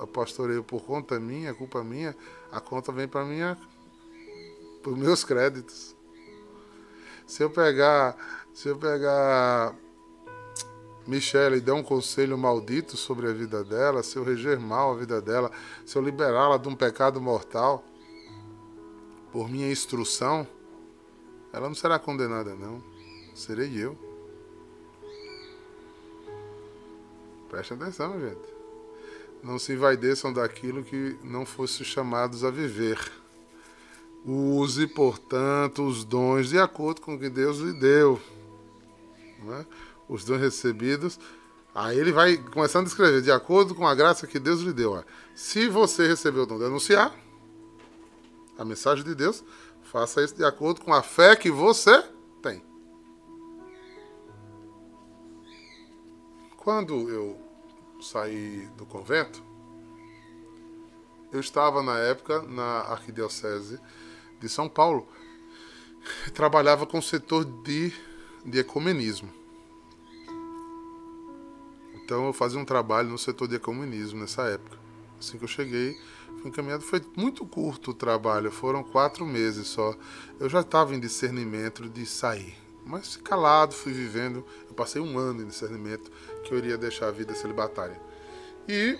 [0.07, 2.15] pastoreio por conta minha, culpa minha,
[2.49, 3.57] a conta vem para minha,
[4.81, 5.93] por meus créditos.
[7.25, 8.15] Se eu pegar,
[8.53, 9.75] se eu pegar
[11.07, 15.21] Michele der um conselho maldito sobre a vida dela, se eu reger mal a vida
[15.21, 15.49] dela,
[15.85, 17.83] se eu liberá-la de um pecado mortal,
[19.31, 20.45] por minha instrução,
[21.53, 22.83] ela não será condenada, não.
[23.33, 23.97] Serei eu.
[27.49, 28.57] Preste atenção, gente.
[29.41, 32.99] Não se envaideçam daquilo que não fosse chamados a viver.
[34.25, 38.19] Use, portanto, os dons de acordo com o que Deus lhe deu.
[39.39, 39.65] Não é?
[40.07, 41.19] Os dons recebidos.
[41.73, 45.03] Aí ele vai começando a escrever, de acordo com a graça que Deus lhe deu.
[45.35, 47.15] Se você recebeu o dom de anunciar
[48.57, 49.43] a mensagem de Deus,
[49.83, 52.03] faça isso de acordo com a fé que você
[52.41, 52.63] tem.
[56.57, 57.39] Quando eu
[58.01, 59.43] saí do convento,
[61.31, 63.79] eu estava na época na arquidiocese
[64.39, 65.07] de São Paulo.
[66.33, 67.93] Trabalhava com o setor de,
[68.45, 69.31] de ecumenismo.
[72.07, 74.77] Então eu fazia um trabalho no setor de ecumenismo nessa época.
[75.19, 75.99] Assim que eu cheguei,
[76.39, 76.81] fui encaminhado.
[76.81, 79.93] Foi muito curto o trabalho, foram quatro meses só.
[80.39, 82.55] Eu já estava em discernimento de sair.
[82.85, 84.45] Mas calado, fui vivendo.
[84.69, 86.09] Eu passei um ano em discernimento
[86.45, 87.99] que eu iria deixar a vida celibatária.
[88.69, 88.97] E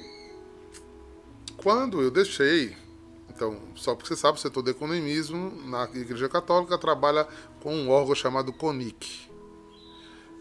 [1.55, 2.75] quando eu deixei,
[3.29, 7.25] então, só porque você sabe, o setor de economismo na Igreja Católica trabalha
[7.61, 9.29] com um órgão chamado CONIC,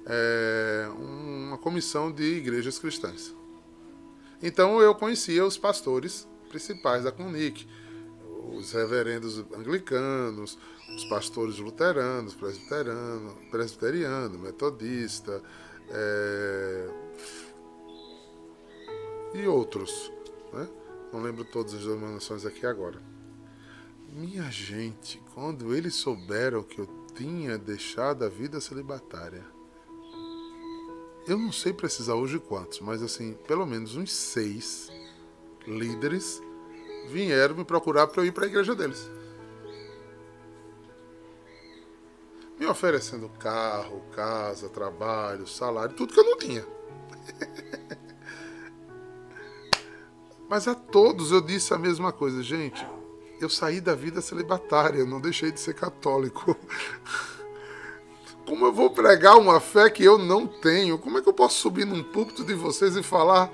[0.06, 3.34] é, uma comissão de igrejas cristãs.
[4.42, 7.66] Então eu conhecia os pastores principais da CONIC,
[8.54, 10.58] os reverendos anglicanos,
[10.96, 15.42] os pastores luteranos, presbiteriano, presbiteriano, metodista
[15.90, 16.88] é,
[19.34, 20.12] e outros.
[20.52, 20.68] Né?
[21.12, 23.00] Não lembro todas as denominações aqui agora.
[24.12, 29.44] Minha gente, quando eles souberam que eu tinha deixado a vida celibatária,
[31.26, 34.90] eu não sei precisar hoje quantos, mas assim, pelo menos uns seis
[35.66, 36.40] líderes
[37.08, 39.10] vieram me procurar para eu ir para a igreja deles.
[42.58, 46.66] Me oferecendo carro, casa, trabalho, salário, tudo que eu não tinha.
[50.48, 52.86] Mas a todos eu disse a mesma coisa, gente.
[53.40, 56.56] Eu saí da vida celibatária, não deixei de ser católico.
[58.46, 60.98] Como eu vou pregar uma fé que eu não tenho?
[60.98, 63.50] Como é que eu posso subir num púlpito de vocês e falar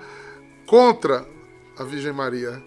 [0.67, 1.27] contra
[1.79, 2.63] a Virgem Maria?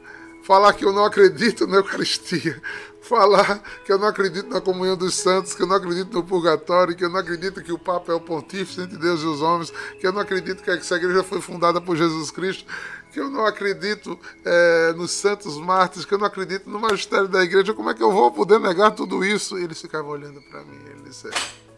[0.46, 2.62] falar que eu não acredito na Eucaristia,
[3.02, 6.96] falar que eu não acredito na comunhão dos santos, que eu não acredito no purgatório,
[6.96, 9.74] que eu não acredito que o Papa é o pontífice entre Deus e os homens,
[10.00, 12.64] que eu não acredito que essa igreja foi fundada por Jesus Cristo,
[13.12, 17.44] que eu não acredito é, nos santos mártires, que eu não acredito no magistério da
[17.44, 19.58] igreja, como é que eu vou poder negar tudo isso?
[19.58, 21.28] E eles ficavam olhando para mim, ele disse,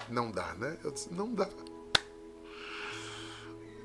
[0.10, 0.78] não dá, né?
[0.84, 1.48] Eu disse, não dá.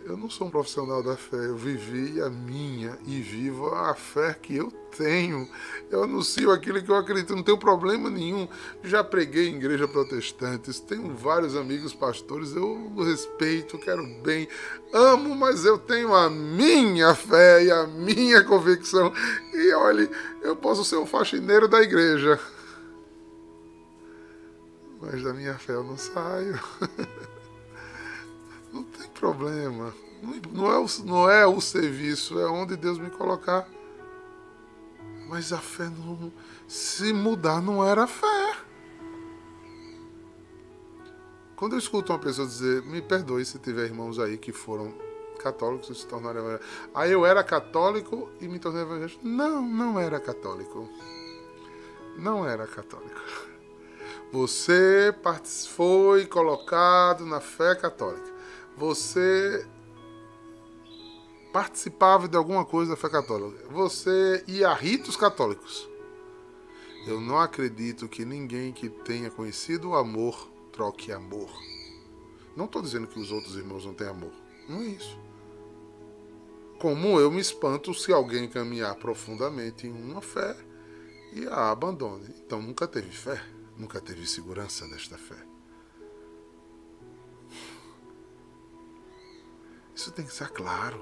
[0.04, 4.34] Eu não sou um profissional da fé, eu vivi a minha e vivo a fé
[4.34, 5.48] que eu tenho.
[5.88, 8.48] Eu anuncio aquilo que eu acredito, não tenho problema nenhum.
[8.82, 14.48] Já preguei em igreja protestantes, tenho vários amigos pastores, eu respeito, quero bem,
[14.92, 19.12] amo, mas eu tenho a minha fé e a minha convicção.
[19.54, 20.10] E olhe,
[20.42, 22.40] eu posso ser o faxineiro da igreja,
[25.02, 26.58] mas da minha fé eu não saio.
[28.72, 29.92] Não tem problema.
[30.50, 33.68] Não é, o, não é o serviço, é onde Deus me colocar.
[35.28, 36.32] Mas a fé não.
[36.66, 38.56] Se mudar, não era fé.
[41.54, 44.94] Quando eu escuto uma pessoa dizer, me perdoe se tiver irmãos aí que foram
[45.38, 46.68] católicos e se tornaram evangélicos.
[46.94, 49.20] Aí eu era católico e me tornei evangélico.
[49.22, 50.88] Não, não era católico.
[52.16, 53.51] Não era católico.
[54.32, 55.14] Você
[55.68, 58.32] foi colocado na fé católica
[58.76, 59.66] você
[61.52, 65.88] participava de alguma coisa da fé católica, você ia a ritos católicos.
[67.06, 71.50] Eu não acredito que ninguém que tenha conhecido o amor troque amor.
[72.56, 74.32] Não estou dizendo que os outros irmãos não têm amor.
[74.68, 75.18] Não é isso.
[76.78, 80.56] Como eu me espanto se alguém caminhar profundamente em uma fé
[81.32, 82.34] e a abandone.
[82.44, 83.42] Então nunca teve fé,
[83.82, 85.36] nunca teve segurança desta fé.
[89.94, 91.00] Isso tem que ser claro.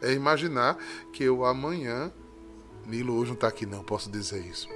[0.00, 0.76] É imaginar
[1.12, 2.10] que eu amanhã.
[2.86, 4.66] Nilo hoje não está aqui, não, posso dizer isso.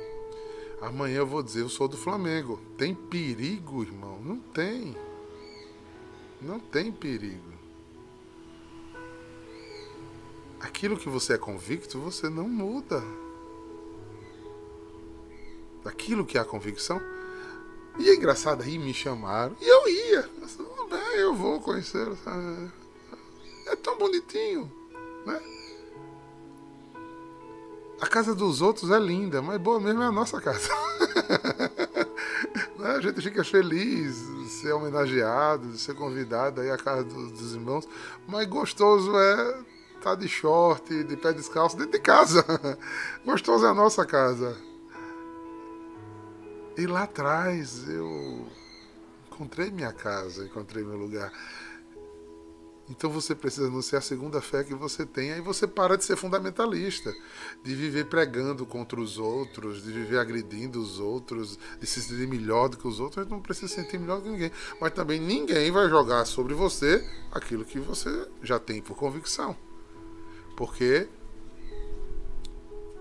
[0.80, 2.60] Amanhã eu vou dizer, eu sou do Flamengo.
[2.76, 4.20] Tem perigo, irmão?
[4.22, 4.94] Não tem.
[6.40, 7.56] Não tem perigo.
[10.60, 13.02] Aquilo que você é convicto, você não muda.
[15.86, 17.00] Aquilo que é a convicção.
[17.98, 19.56] E é engraçado, aí me chamaram.
[19.60, 20.30] E eu ia.
[21.16, 22.06] Eu vou conhecer.
[23.66, 24.70] É tão bonitinho,
[25.24, 25.40] né?
[28.00, 30.68] A casa dos outros é linda, mas boa mesmo é a nossa casa.
[32.78, 32.90] né?
[32.90, 37.54] A gente fica feliz de ser homenageado, de ser convidado aí à casa dos, dos
[37.54, 37.88] irmãos,
[38.28, 39.58] mas gostoso é
[39.96, 42.44] estar tá de short, de pé descalço dentro de casa.
[43.24, 44.54] gostoso é a nossa casa.
[46.76, 48.46] E lá atrás eu
[49.28, 51.32] encontrei minha casa, encontrei meu lugar.
[52.88, 56.16] Então você precisa anunciar a segunda fé que você tem, aí você para de ser
[56.16, 57.12] fundamentalista,
[57.64, 62.68] de viver pregando contra os outros, de viver agredindo os outros, de se sentir melhor
[62.68, 64.52] do que os outros, não precisa se sentir melhor que ninguém.
[64.78, 69.56] Mas também ninguém vai jogar sobre você aquilo que você já tem por convicção.
[70.56, 71.08] Porque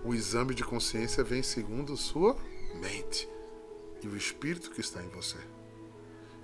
[0.04, 2.36] o exame de consciência vem segundo sua
[2.82, 3.35] mente
[4.06, 5.38] e o espírito que está em você.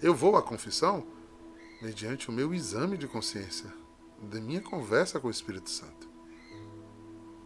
[0.01, 1.05] Eu vou à confissão
[1.82, 3.72] mediante o meu exame de consciência,
[4.22, 6.09] da minha conversa com o Espírito Santo.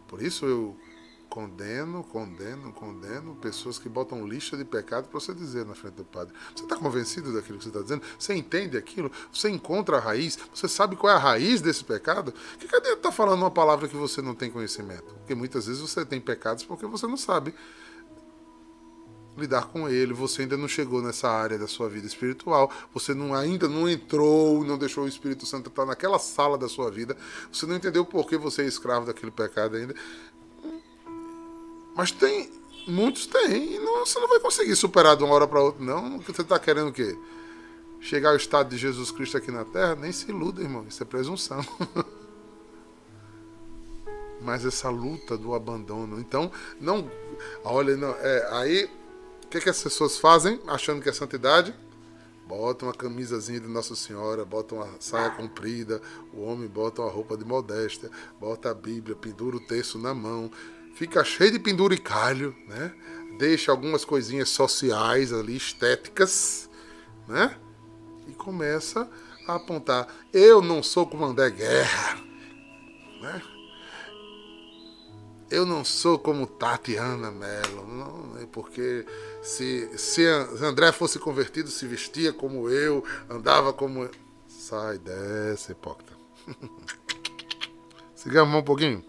[0.08, 0.76] Por isso eu
[1.28, 6.04] condeno, condeno, condeno pessoas que botam lista de pecado para você dizer na frente do
[6.04, 6.34] padre.
[6.54, 8.02] Você está convencido daquilo que você está dizendo?
[8.18, 9.10] Você entende aquilo?
[9.32, 10.38] Você encontra a raiz?
[10.54, 12.32] Você sabe qual é a raiz desse pecado?
[12.58, 15.14] Que cadê está falando uma palavra que você não tem conhecimento?
[15.14, 17.54] Porque muitas vezes você tem pecados porque você não sabe
[19.36, 23.34] lidar com ele, você ainda não chegou nessa área da sua vida espiritual, você não,
[23.34, 27.16] ainda não entrou, não deixou o Espírito Santo estar naquela sala da sua vida,
[27.52, 29.94] você não entendeu por que você é escravo daquele pecado ainda.
[31.94, 32.50] Mas tem
[32.86, 33.74] Muitos têm.
[33.74, 36.20] E não, você não vai conseguir superar de uma hora para outra, não.
[36.20, 37.18] Você está querendo o quê?
[38.00, 39.96] Chegar ao estado de Jesus Cristo aqui na Terra?
[39.96, 40.86] Nem se iluda, irmão.
[40.86, 41.60] Isso é presunção.
[44.40, 46.20] Mas essa luta do abandono.
[46.20, 47.10] Então, não.
[47.64, 48.88] Olha, não, é, aí.
[49.56, 51.74] Que, que as pessoas fazem achando que é santidade?
[52.46, 56.02] Bota uma camisazinha de Nossa Senhora, bota uma saia comprida,
[56.34, 60.50] o homem bota uma roupa de modéstia, bota a Bíblia, pendura o texto na mão,
[60.94, 62.92] fica cheio de penduricalho, né?
[63.38, 66.68] Deixa algumas coisinhas sociais ali, estéticas,
[67.26, 67.56] né?
[68.28, 69.08] E começa
[69.48, 72.20] a apontar: eu não sou como André Guerra,
[73.22, 73.42] né?
[75.50, 79.06] Eu não sou como Tatiana Mello, não, é porque
[79.46, 80.26] se, se
[80.60, 84.10] André fosse convertido, se vestia como eu, andava como.
[84.48, 86.12] Sai dessa, hipócrita.
[88.12, 89.04] Sigamos um pouquinho.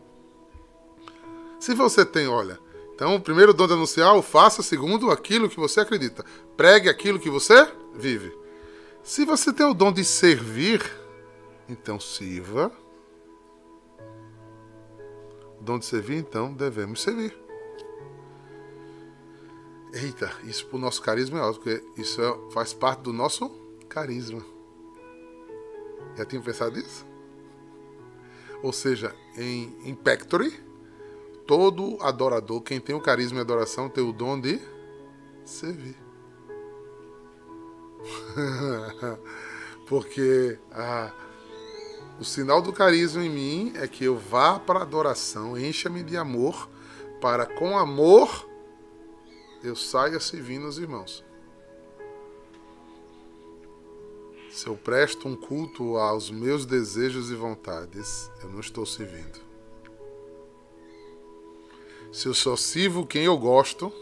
[1.60, 2.60] Se você tem, olha,
[2.94, 6.24] então o primeiro dom de anunciar, faça segundo aquilo que você acredita.
[6.56, 8.32] Pregue aquilo que você vive.
[9.02, 10.84] Se você tem o dom de servir,
[11.68, 12.72] então sirva.
[15.60, 17.47] O dom de servir, então devemos servir.
[19.94, 23.50] Eita, isso pro nosso carisma é alto, porque isso é, faz parte do nosso
[23.88, 24.44] carisma.
[26.16, 27.06] Já tinha pensado nisso?
[28.62, 30.52] Ou seja, em, em Pectory,
[31.46, 34.60] todo adorador, quem tem o carisma e adoração, tem o dom de
[35.46, 35.96] servir.
[39.88, 41.14] porque ah,
[42.20, 46.18] o sinal do carisma em mim é que eu vá para a adoração, encha-me de
[46.18, 46.70] amor,
[47.22, 48.47] para com amor
[49.64, 51.24] eu saia servindo os irmãos.
[54.50, 59.40] Se eu presto um culto aos meus desejos e vontades, eu não estou servindo.
[62.12, 63.94] Se eu só sirvo quem eu gosto,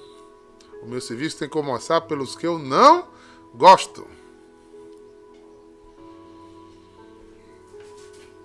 [0.82, 3.08] o meu serviço tem que começar pelos que eu não
[3.54, 4.08] gosto.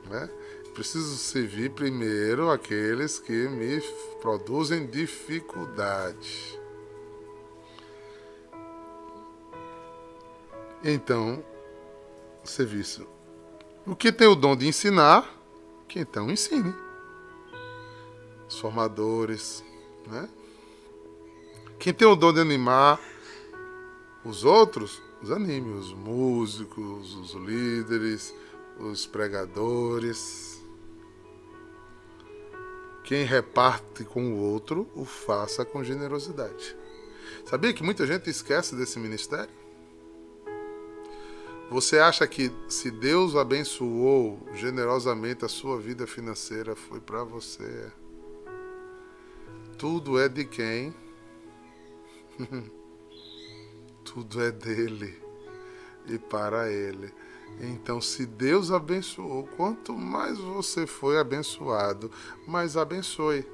[0.08, 0.28] Né?
[0.74, 3.80] Preciso servir primeiro aqueles que me
[4.20, 6.59] produzem dificuldade.
[10.82, 11.44] Então,
[12.42, 13.06] serviço.
[13.86, 15.28] O que tem o dom de ensinar,
[15.88, 16.74] que então ensine.
[18.48, 19.62] Os formadores,
[20.06, 20.28] né?
[21.78, 23.00] Quem tem o dom de animar
[24.24, 28.34] os outros, os anime, os músicos, os líderes,
[28.78, 30.62] os pregadores.
[33.04, 36.76] Quem reparte com o outro, o faça com generosidade.
[37.44, 39.59] Sabia que muita gente esquece desse ministério?
[41.70, 47.92] Você acha que se Deus abençoou generosamente a sua vida financeira foi para você?
[49.78, 50.92] Tudo é de quem?
[54.04, 55.16] Tudo é dele
[56.06, 57.14] e para ele.
[57.60, 62.10] Então, se Deus abençoou, quanto mais você foi abençoado,
[62.48, 63.46] mais abençoe.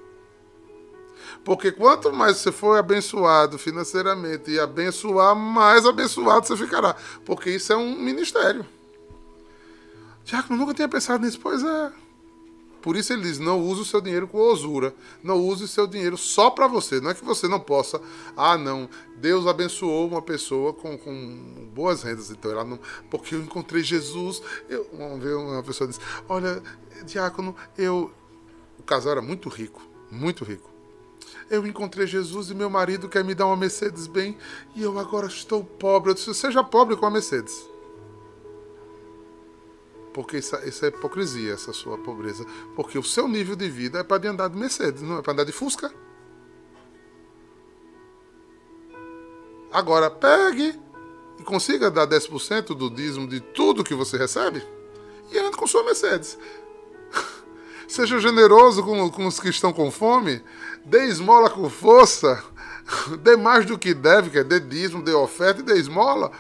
[1.45, 6.97] Porque quanto mais você for abençoado financeiramente e abençoar, mais abençoado você ficará.
[7.25, 8.67] Porque isso é um ministério.
[10.25, 11.39] Tiago, nunca tinha pensado nisso.
[11.41, 11.93] Pois é.
[12.87, 14.95] Por isso ele diz: não use o seu dinheiro com osura.
[15.21, 17.01] Não use o seu dinheiro só para você.
[17.01, 18.01] Não é que você não possa.
[18.37, 18.89] Ah, não.
[19.17, 22.31] Deus abençoou uma pessoa com, com boas rendas.
[22.31, 22.79] Então, ela não.
[23.11, 24.41] Porque eu encontrei Jesus.
[24.69, 26.63] Eu, uma pessoa diz: Olha,
[27.05, 28.13] diácono, eu.
[28.79, 29.83] O casal era muito rico.
[30.09, 30.76] Muito rico.
[31.51, 34.37] Eu encontrei Jesus e meu marido quer me dar uma Mercedes bem
[34.75, 36.11] e eu agora estou pobre.
[36.11, 37.69] Eu disse, seja pobre com a Mercedes.
[40.13, 42.47] Porque isso, isso é hipocrisia, essa sua pobreza.
[42.75, 45.45] Porque o seu nível de vida é para andar de Mercedes, não é para andar
[45.45, 45.93] de Fusca.
[49.71, 50.75] Agora, pegue
[51.39, 54.67] e consiga dar 10% do dízimo de tudo que você recebe
[55.31, 56.39] e ande com sua Mercedes.
[57.89, 60.43] Seja generoso com, com os que estão com fome.
[60.85, 62.43] Dê esmola com força.
[63.23, 66.31] Dê mais do que deve, que é dê dízimo, dê oferta e dê esmola.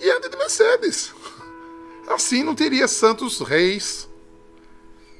[0.00, 1.12] E ande de Mercedes.
[2.08, 4.08] Assim não teria santos reis.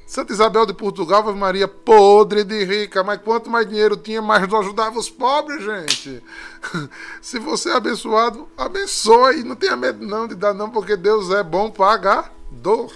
[0.05, 4.47] Santa Isabel de Portugal, Ave Maria, podre de rica, mas quanto mais dinheiro tinha, mais
[4.47, 6.21] não ajudava os pobres, gente.
[7.19, 9.43] Se você é abençoado, abençoe.
[9.43, 12.93] Não tenha medo não de dar não, porque Deus é bom pagador.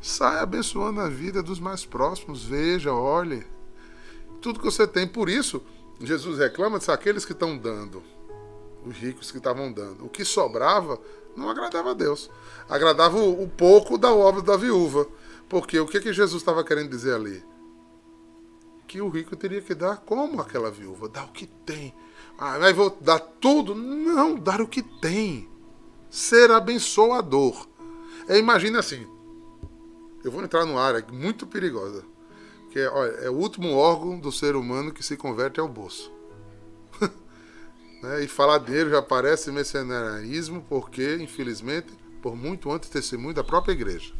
[0.00, 2.44] Sai abençoando a vida dos mais próximos.
[2.44, 3.46] Veja, olhe.
[4.40, 5.06] Tudo que você tem.
[5.06, 5.62] Por isso,
[6.00, 8.02] Jesus reclama de aqueles que estão dando.
[8.84, 10.06] Os ricos que estavam dando.
[10.06, 10.98] O que sobrava
[11.36, 12.30] não agradava a Deus.
[12.68, 15.06] Agradava o, pouco da obra da viúva.
[15.48, 17.44] Porque o que, que Jesus estava querendo dizer ali?
[18.90, 21.94] que o rico teria que dar como aquela viúva, dar o que tem.
[22.36, 23.72] Ah, mas vou dar tudo?
[23.72, 25.48] Não, dar o que tem.
[26.10, 27.68] Ser abençoador.
[28.26, 29.06] É, imagine assim.
[30.22, 32.04] Eu vou entrar numa área muito perigosa.
[32.70, 36.12] Que é, olha, é o último órgão do ser humano que se converte ao bolso.
[38.02, 38.22] né?
[38.22, 41.92] E falar dele já parece mercenarismo, porque, infelizmente,
[42.22, 44.14] por muito antes testemunho da própria igreja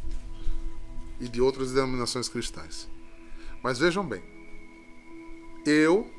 [1.19, 2.89] e de outras denominações cristãs.
[3.63, 4.23] Mas vejam bem,
[5.65, 6.09] eu,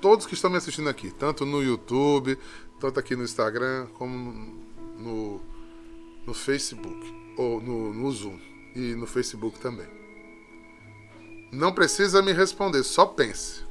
[0.00, 2.38] todos que estão me assistindo aqui, tanto no YouTube,
[2.78, 4.32] tanto aqui no Instagram, como
[4.98, 5.40] no, no
[6.34, 8.38] Facebook, ou no, no Zoom
[8.74, 9.86] e no Facebook também.
[11.50, 13.66] Não precisa me responder, só pense.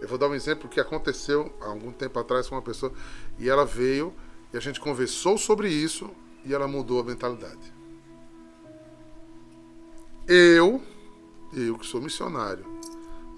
[0.00, 2.92] Eu vou dar um exemplo que aconteceu há algum tempo atrás com uma pessoa
[3.38, 4.12] e ela veio
[4.52, 6.10] e a gente conversou sobre isso
[6.44, 7.72] e ela mudou a mentalidade.
[10.28, 10.80] Eu,
[11.52, 12.64] eu que sou missionário,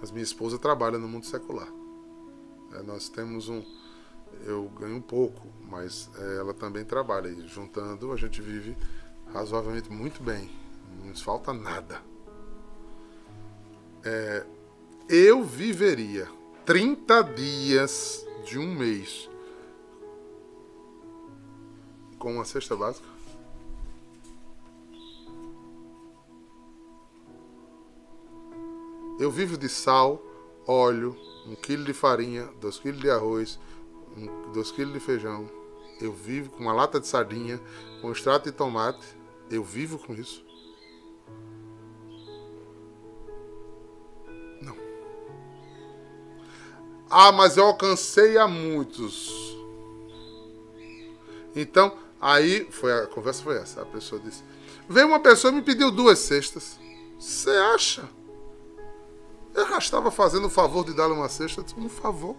[0.00, 1.68] mas minha esposa trabalha no mundo secular.
[2.84, 3.64] Nós temos um.
[4.44, 7.28] Eu ganho um pouco, mas é, ela também trabalha.
[7.28, 8.76] E juntando, a gente vive
[9.32, 10.50] razoavelmente muito bem.
[10.98, 12.00] Não nos falta nada.
[14.04, 14.44] É,
[15.08, 16.28] eu viveria
[16.64, 19.28] 30 dias de um mês
[22.18, 23.16] com uma cesta básica
[29.18, 30.22] Eu vivo de sal,
[30.66, 31.16] óleo,
[31.46, 33.58] um quilo de farinha, dois quilos de arroz,
[34.16, 35.48] um, dois quilos de feijão.
[36.00, 37.60] Eu vivo com uma lata de sardinha,
[38.00, 39.06] com extrato de tomate.
[39.50, 40.44] Eu vivo com isso.
[44.60, 44.76] Não.
[47.08, 49.56] Ah, mas eu alcancei a muitos.
[51.54, 53.82] Então, aí foi a conversa foi essa.
[53.82, 54.42] A pessoa disse:
[54.88, 56.78] Veio uma pessoa e me pediu duas cestas.
[57.18, 58.06] Você acha?
[59.54, 61.64] Eu já estava fazendo o favor de dar-lhe uma cesta.
[61.78, 62.36] Um favor.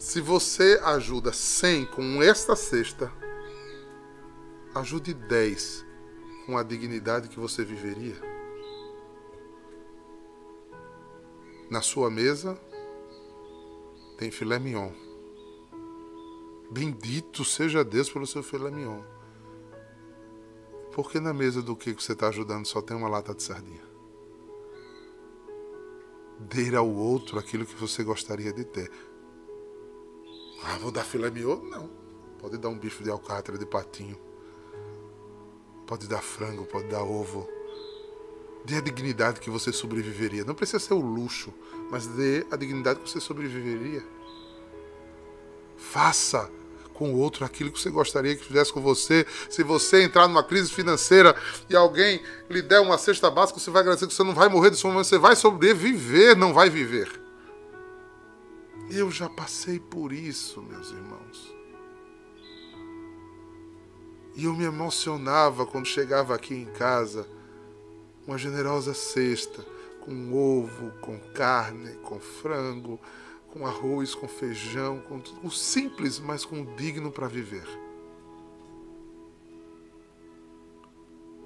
[0.00, 3.12] Se você ajuda 100 com esta cesta,
[4.74, 5.84] ajude 10
[6.46, 8.16] com a dignidade que você viveria.
[11.70, 12.58] Na sua mesa
[14.16, 14.90] tem filé mignon.
[16.70, 19.02] Bendito seja Deus pelo seu filé mignon.
[20.94, 23.84] Por que na mesa do que você está ajudando só tem uma lata de sardinha?
[26.38, 29.09] Dê ao outro aquilo que você gostaria de ter.
[30.64, 31.62] Ah, vou dar filé mignon?
[31.62, 31.90] Não.
[32.38, 34.18] Pode dar um bife de alcatra, de patinho.
[35.86, 37.48] Pode dar frango, pode dar ovo.
[38.64, 40.44] Dê a dignidade que você sobreviveria.
[40.44, 41.52] Não precisa ser o luxo,
[41.90, 44.02] mas dê a dignidade que você sobreviveria.
[45.76, 46.50] Faça
[46.94, 49.26] com o outro aquilo que você gostaria que fizesse com você.
[49.48, 51.34] Se você entrar numa crise financeira
[51.68, 54.70] e alguém lhe der uma cesta básica, você vai agradecer que você não vai morrer
[54.70, 57.19] desse momento, você vai sobreviver, não vai viver.
[58.90, 61.54] Eu já passei por isso, meus irmãos.
[64.34, 67.26] E eu me emocionava quando chegava aqui em casa
[68.26, 69.64] uma generosa cesta
[70.00, 72.98] com ovo, com carne, com frango,
[73.48, 77.66] com arroz, com feijão, com tudo, o simples, mas com o digno para viver.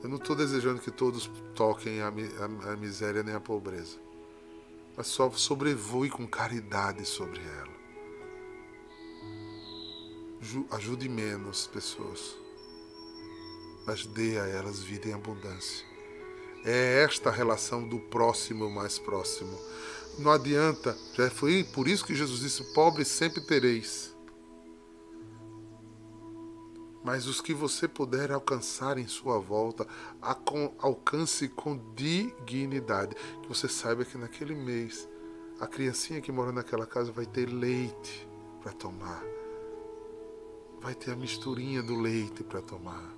[0.02, 3.98] Eu não estou desejando que todos toquem a, a, a, miséria nem a pobreza,
[4.96, 7.74] mas só sobrevoe com caridade sobre ela.
[10.70, 12.36] Ajude menos pessoas,
[13.86, 15.86] mas dê a elas vida em abundância.
[16.64, 19.58] É esta relação do próximo mais próximo
[20.18, 20.96] não adianta.
[21.14, 24.13] Já foi por isso que Jesus disse: pobres sempre tereis.
[27.04, 29.86] Mas os que você puder alcançar em sua volta,
[30.78, 33.14] alcance com dignidade.
[33.42, 35.06] Que você saiba que naquele mês,
[35.60, 38.26] a criancinha que mora naquela casa vai ter leite
[38.62, 39.22] para tomar.
[40.80, 43.14] Vai ter a misturinha do leite para tomar.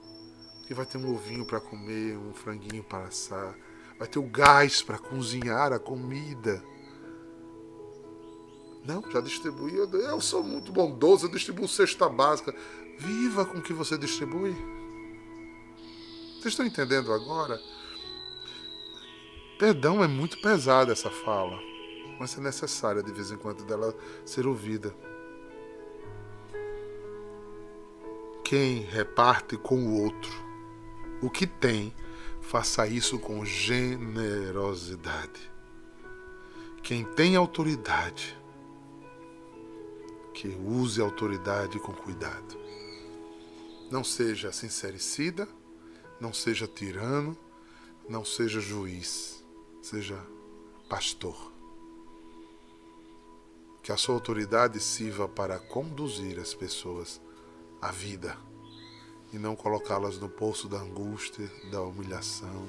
[0.66, 3.56] Que vai ter um ovinho para comer, um franguinho para assar.
[4.00, 6.60] Vai ter o gás para cozinhar a comida.
[8.84, 9.76] Não, já distribui.
[9.76, 12.52] Eu, eu sou muito bondoso, eu distribuo cesta básica.
[12.98, 14.54] Viva com o que você distribui.
[16.34, 17.60] Vocês estão entendendo agora?
[19.58, 21.58] Perdão é muito pesada essa fala,
[22.20, 23.94] mas é necessária de vez em quando dela
[24.24, 24.94] ser ouvida.
[28.44, 30.46] Quem reparte com o outro
[31.20, 31.94] o que tem,
[32.40, 35.50] faça isso com generosidade.
[36.82, 38.36] Quem tem autoridade,
[40.34, 42.65] que use a autoridade com cuidado.
[43.90, 45.48] Não seja sincericida,
[46.20, 47.36] não seja tirano,
[48.08, 49.44] não seja juiz,
[49.80, 50.20] seja
[50.88, 51.52] pastor.
[53.82, 57.20] Que a sua autoridade sirva para conduzir as pessoas
[57.80, 58.36] à vida
[59.32, 62.68] e não colocá-las no poço da angústia, da humilhação,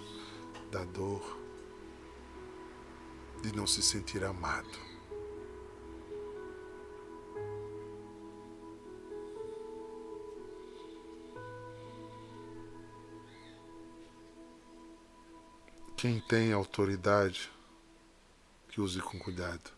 [0.72, 1.40] da dor,
[3.42, 4.87] de não se sentir amado.
[15.98, 17.52] Quem tem autoridade,
[18.70, 19.72] que use com cuidado.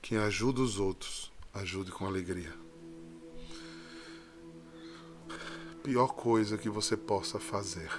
[0.00, 2.54] Quem ajuda os outros, ajude com alegria.
[5.84, 7.90] Pior coisa que você possa fazer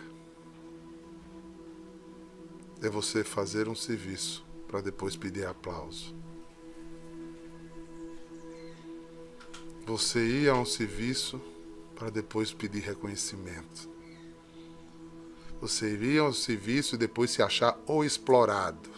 [2.81, 6.15] é você fazer um serviço para depois pedir aplauso.
[9.85, 11.39] Você ir a um serviço
[11.93, 13.93] para depois pedir reconhecimento.
[15.64, 18.89] Você ir ao serviço e depois se achar o explorado.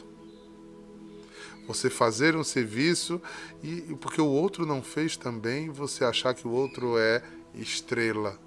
[1.68, 3.22] Você fazer um serviço
[3.62, 7.22] e porque o outro não fez também, você achar que o outro é
[7.54, 8.40] estrela.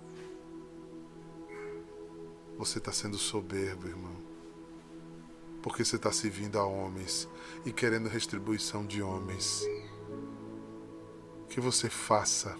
[2.56, 4.16] Você está sendo soberbo, irmão.
[5.62, 7.28] Porque você está servindo a homens
[7.64, 9.62] e querendo retribuição de homens.
[11.48, 12.58] Que você faça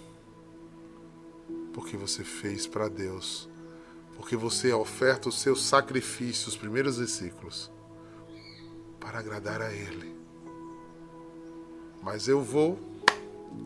[1.73, 3.49] porque você fez para Deus
[4.19, 7.71] porque você oferta os seus sacrifícios, os primeiros versículos,
[8.99, 10.13] para agradar a Ele.
[12.03, 12.77] Mas eu vou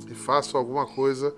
[0.09, 1.34] e faço alguma coisa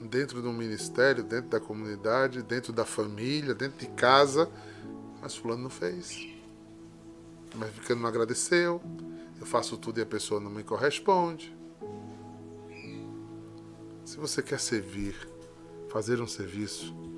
[0.00, 4.48] dentro do ministério, dentro da comunidade, dentro da família, dentro de casa,
[5.20, 6.28] mas fulano não fez.
[7.56, 8.80] Mas ficando não agradeceu,
[9.40, 11.52] eu faço tudo e a pessoa não me corresponde.
[14.04, 15.28] Se você quer servir,
[15.88, 17.09] fazer um serviço,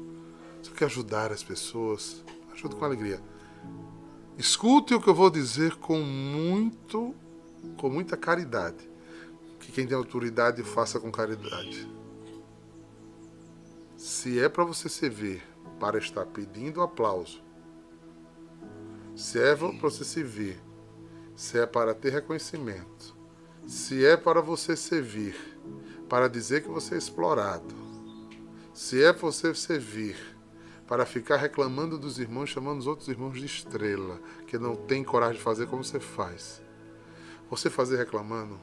[0.63, 2.25] você quer ajudar as pessoas?
[2.53, 3.21] Ajude com alegria.
[4.39, 7.15] Escute o que eu vou dizer com muito,
[7.79, 8.89] com muita caridade.
[9.61, 11.89] Que quem tem autoridade faça com caridade.
[13.97, 15.43] Se é para você servir
[15.79, 17.43] para estar pedindo aplauso,
[19.15, 20.61] se é para você servir,
[21.37, 23.17] se é para ter reconhecimento,
[23.67, 25.37] se é para você servir
[26.09, 27.75] para dizer que você é explorado,
[28.75, 30.32] se é para você servir
[30.87, 35.37] para ficar reclamando dos irmãos, chamando os outros irmãos de estrela, que não tem coragem
[35.37, 36.61] de fazer como você faz.
[37.51, 38.59] Você fazer reclamando,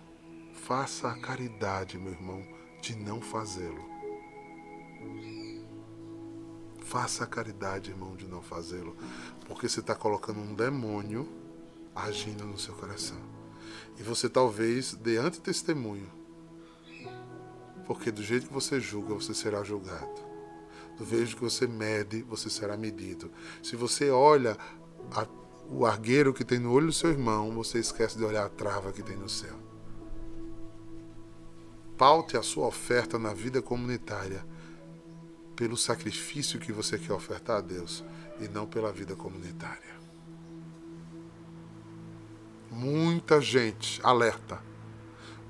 [0.53, 2.45] faça a caridade, meu irmão,
[2.81, 3.87] de não fazê-lo.
[6.79, 8.95] Faça a caridade, irmão, de não fazê-lo,
[9.47, 11.27] porque você está colocando um demônio
[11.95, 13.19] agindo no seu coração.
[13.97, 16.09] E você talvez dê antitestemunho,
[17.85, 20.28] porque do jeito que você julga, você será julgado do
[20.99, 23.31] vejo que você mede, você será medido.
[23.63, 24.57] Se você olha
[25.11, 25.25] a,
[25.69, 28.91] o argueiro que tem no olho do seu irmão, você esquece de olhar a trava
[28.91, 29.55] que tem no céu.
[31.97, 34.45] Paute a sua oferta na vida comunitária
[35.55, 38.03] pelo sacrifício que você quer ofertar a Deus
[38.39, 39.99] e não pela vida comunitária.
[42.71, 44.61] Muita gente, alerta,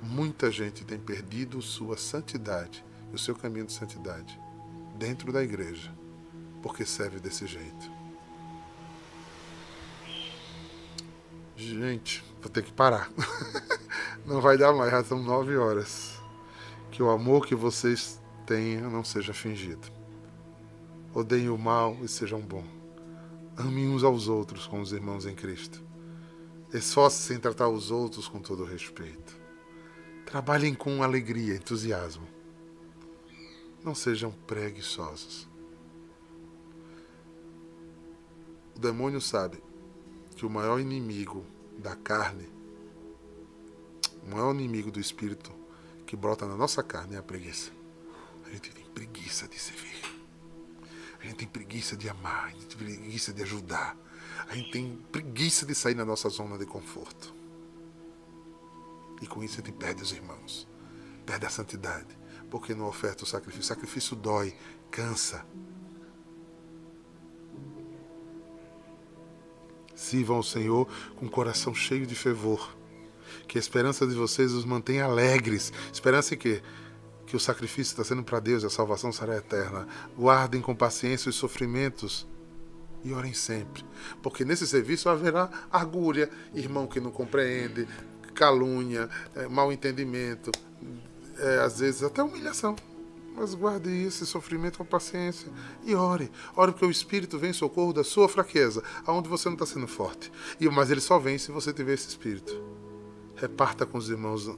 [0.01, 2.83] muita gente tem perdido sua santidade,
[3.13, 4.39] o seu caminho de santidade
[4.99, 5.89] dentro da igreja,
[6.61, 7.89] porque serve desse jeito.
[11.55, 13.09] Gente, vou ter que parar.
[14.25, 16.19] Não vai dar mais, já são nove horas.
[16.91, 19.87] Que o amor que vocês tenham não seja fingido.
[21.13, 22.67] Odeiem o mal e sejam bons.
[23.55, 25.83] Amem uns aos outros como os irmãos em Cristo.
[26.73, 29.39] Esforcem-se em tratar os outros com todo respeito.
[30.25, 32.27] Trabalhem com alegria, entusiasmo
[33.89, 35.49] não sejam preguiçosos.
[38.75, 39.63] O demônio sabe
[40.35, 41.43] que o maior inimigo
[41.79, 42.47] da carne,
[44.23, 45.51] o maior inimigo do espírito
[46.05, 47.71] que brota na nossa carne é a preguiça.
[48.45, 50.03] A gente tem preguiça de servir.
[51.19, 53.97] A gente tem preguiça de amar, a gente tem preguiça de ajudar.
[54.47, 57.33] A gente tem preguiça de sair da nossa zona de conforto.
[59.19, 60.67] E com isso a gente perde os irmãos,
[61.25, 62.19] perde a santidade,
[62.49, 63.61] porque não oferta o sacrifício.
[63.61, 64.53] O sacrifício dói,
[64.89, 65.45] cansa.
[69.95, 72.75] Sirvam ao Senhor com o coração cheio de fervor.
[73.47, 75.71] Que a esperança de vocês os mantenha alegres.
[75.91, 76.61] Esperança em quê?
[77.25, 79.87] Que o sacrifício está sendo para Deus e a salvação será eterna.
[80.17, 82.27] Guardem com paciência os sofrimentos
[83.03, 83.85] e orem sempre.
[84.21, 87.87] Porque nesse serviço haverá argúria, irmão que não compreende,
[88.33, 90.51] calúnia, é, mal entendimento,
[91.39, 92.75] é, às vezes até humilhação.
[93.35, 95.49] Mas guarde esse sofrimento com paciência
[95.85, 96.29] e ore.
[96.55, 99.87] Ore porque o Espírito vem em socorro da sua fraqueza, aonde você não está sendo
[99.87, 100.31] forte.
[100.59, 102.61] E Mas ele só vem se você tiver esse Espírito.
[103.35, 104.49] Reparta com os irmãos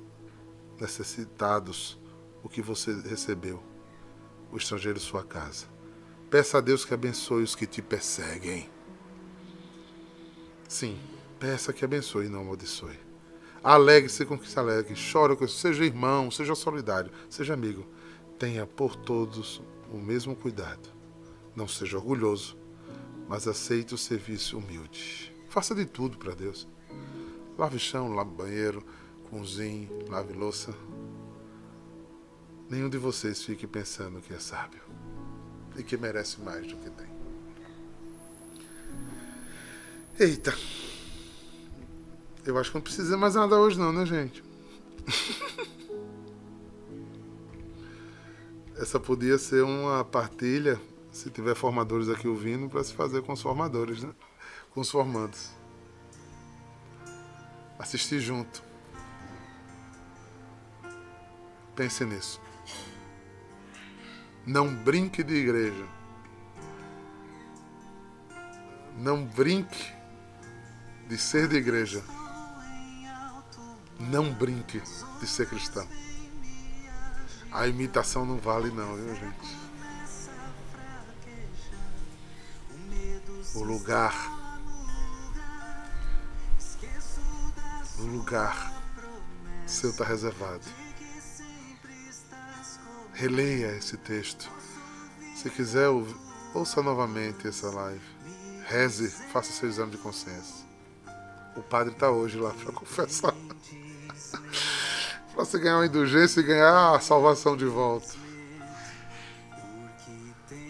[0.79, 1.99] necessitados
[2.43, 3.61] o que você recebeu,
[4.51, 5.67] o estrangeiro sua casa.
[6.29, 8.67] Peça a Deus que abençoe os que te perseguem.
[10.67, 10.97] Sim,
[11.39, 13.11] peça que abençoe e não amaldiçoe.
[13.64, 17.86] Alegre-se com que se alegre, chore com seja irmão, seja solidário, seja amigo.
[18.39, 19.62] Tenha por todos
[19.93, 20.89] o mesmo cuidado.
[21.55, 22.57] Não seja orgulhoso,
[23.28, 25.32] mas aceite o serviço humilde.
[25.47, 26.68] Faça de tudo para Deus.
[27.55, 28.84] Lave chão, lave banheiro,
[29.30, 30.74] cozinhe, lave louça.
[32.68, 34.82] Nenhum de vocês fique pensando que é sábio
[35.78, 37.07] e que merece mais do que tem.
[40.20, 40.53] Eita.
[42.45, 44.43] Eu acho que não precisa mais nada hoje não, né, gente?
[48.75, 50.81] Essa podia ser uma partilha,
[51.11, 54.11] se tiver formadores aqui ouvindo, para se fazer com os formadores, né?
[54.71, 55.51] Com os formandos.
[57.77, 58.63] Assistir junto.
[61.75, 62.41] Pense nisso.
[64.45, 65.85] Não brinque de igreja.
[68.97, 69.93] Não brinque
[71.07, 72.03] de ser de igreja.
[74.10, 74.82] Não brinque
[75.20, 75.88] de ser cristão.
[77.52, 79.58] A imitação não vale não, viu gente?
[83.56, 84.14] O lugar.
[87.99, 88.82] O lugar
[89.72, 90.66] seu está reservado.
[93.14, 94.49] Releia esse texto.
[95.36, 95.88] Se quiser,
[96.54, 98.02] ouça novamente essa live.
[98.68, 100.66] Reze, faça seu exame de consciência.
[101.56, 103.34] O padre está hoje lá para confessar.
[105.34, 108.13] Para você ganhar uma indulgência e ganhar a salvação de volta.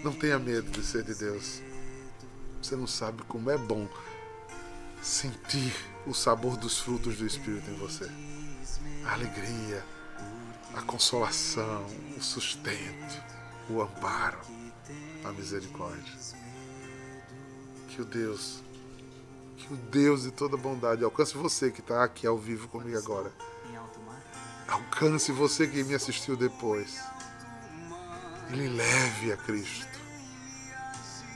[0.04, 1.62] Não tenha medo de ser de Deus.
[2.62, 3.88] Você não sabe como é bom
[5.02, 5.74] sentir
[6.06, 8.10] o sabor dos frutos do Espírito em você.
[9.06, 9.84] A alegria,
[10.76, 11.86] a consolação,
[12.18, 13.24] o sustento,
[13.70, 14.40] o amparo,
[15.24, 16.14] a misericórdia.
[17.90, 18.62] Que o Deus,
[19.58, 23.32] que o Deus de toda bondade alcance você que está aqui ao vivo comigo agora.
[24.72, 27.04] Alcance você que me assistiu depois.
[28.50, 30.00] Ele leve a Cristo.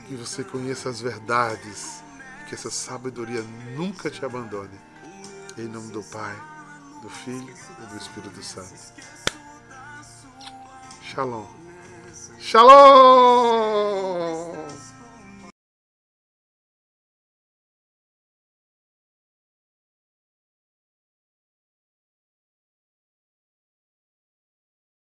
[0.06, 2.02] Que você conheça as verdades.
[2.48, 3.42] Que essa sabedoria
[3.76, 4.80] nunca te abandone.
[5.58, 6.34] Em nome do Pai,
[7.02, 8.94] do Filho e do Espírito Santo.
[11.02, 11.46] Shalom.
[12.38, 13.46] Shalom!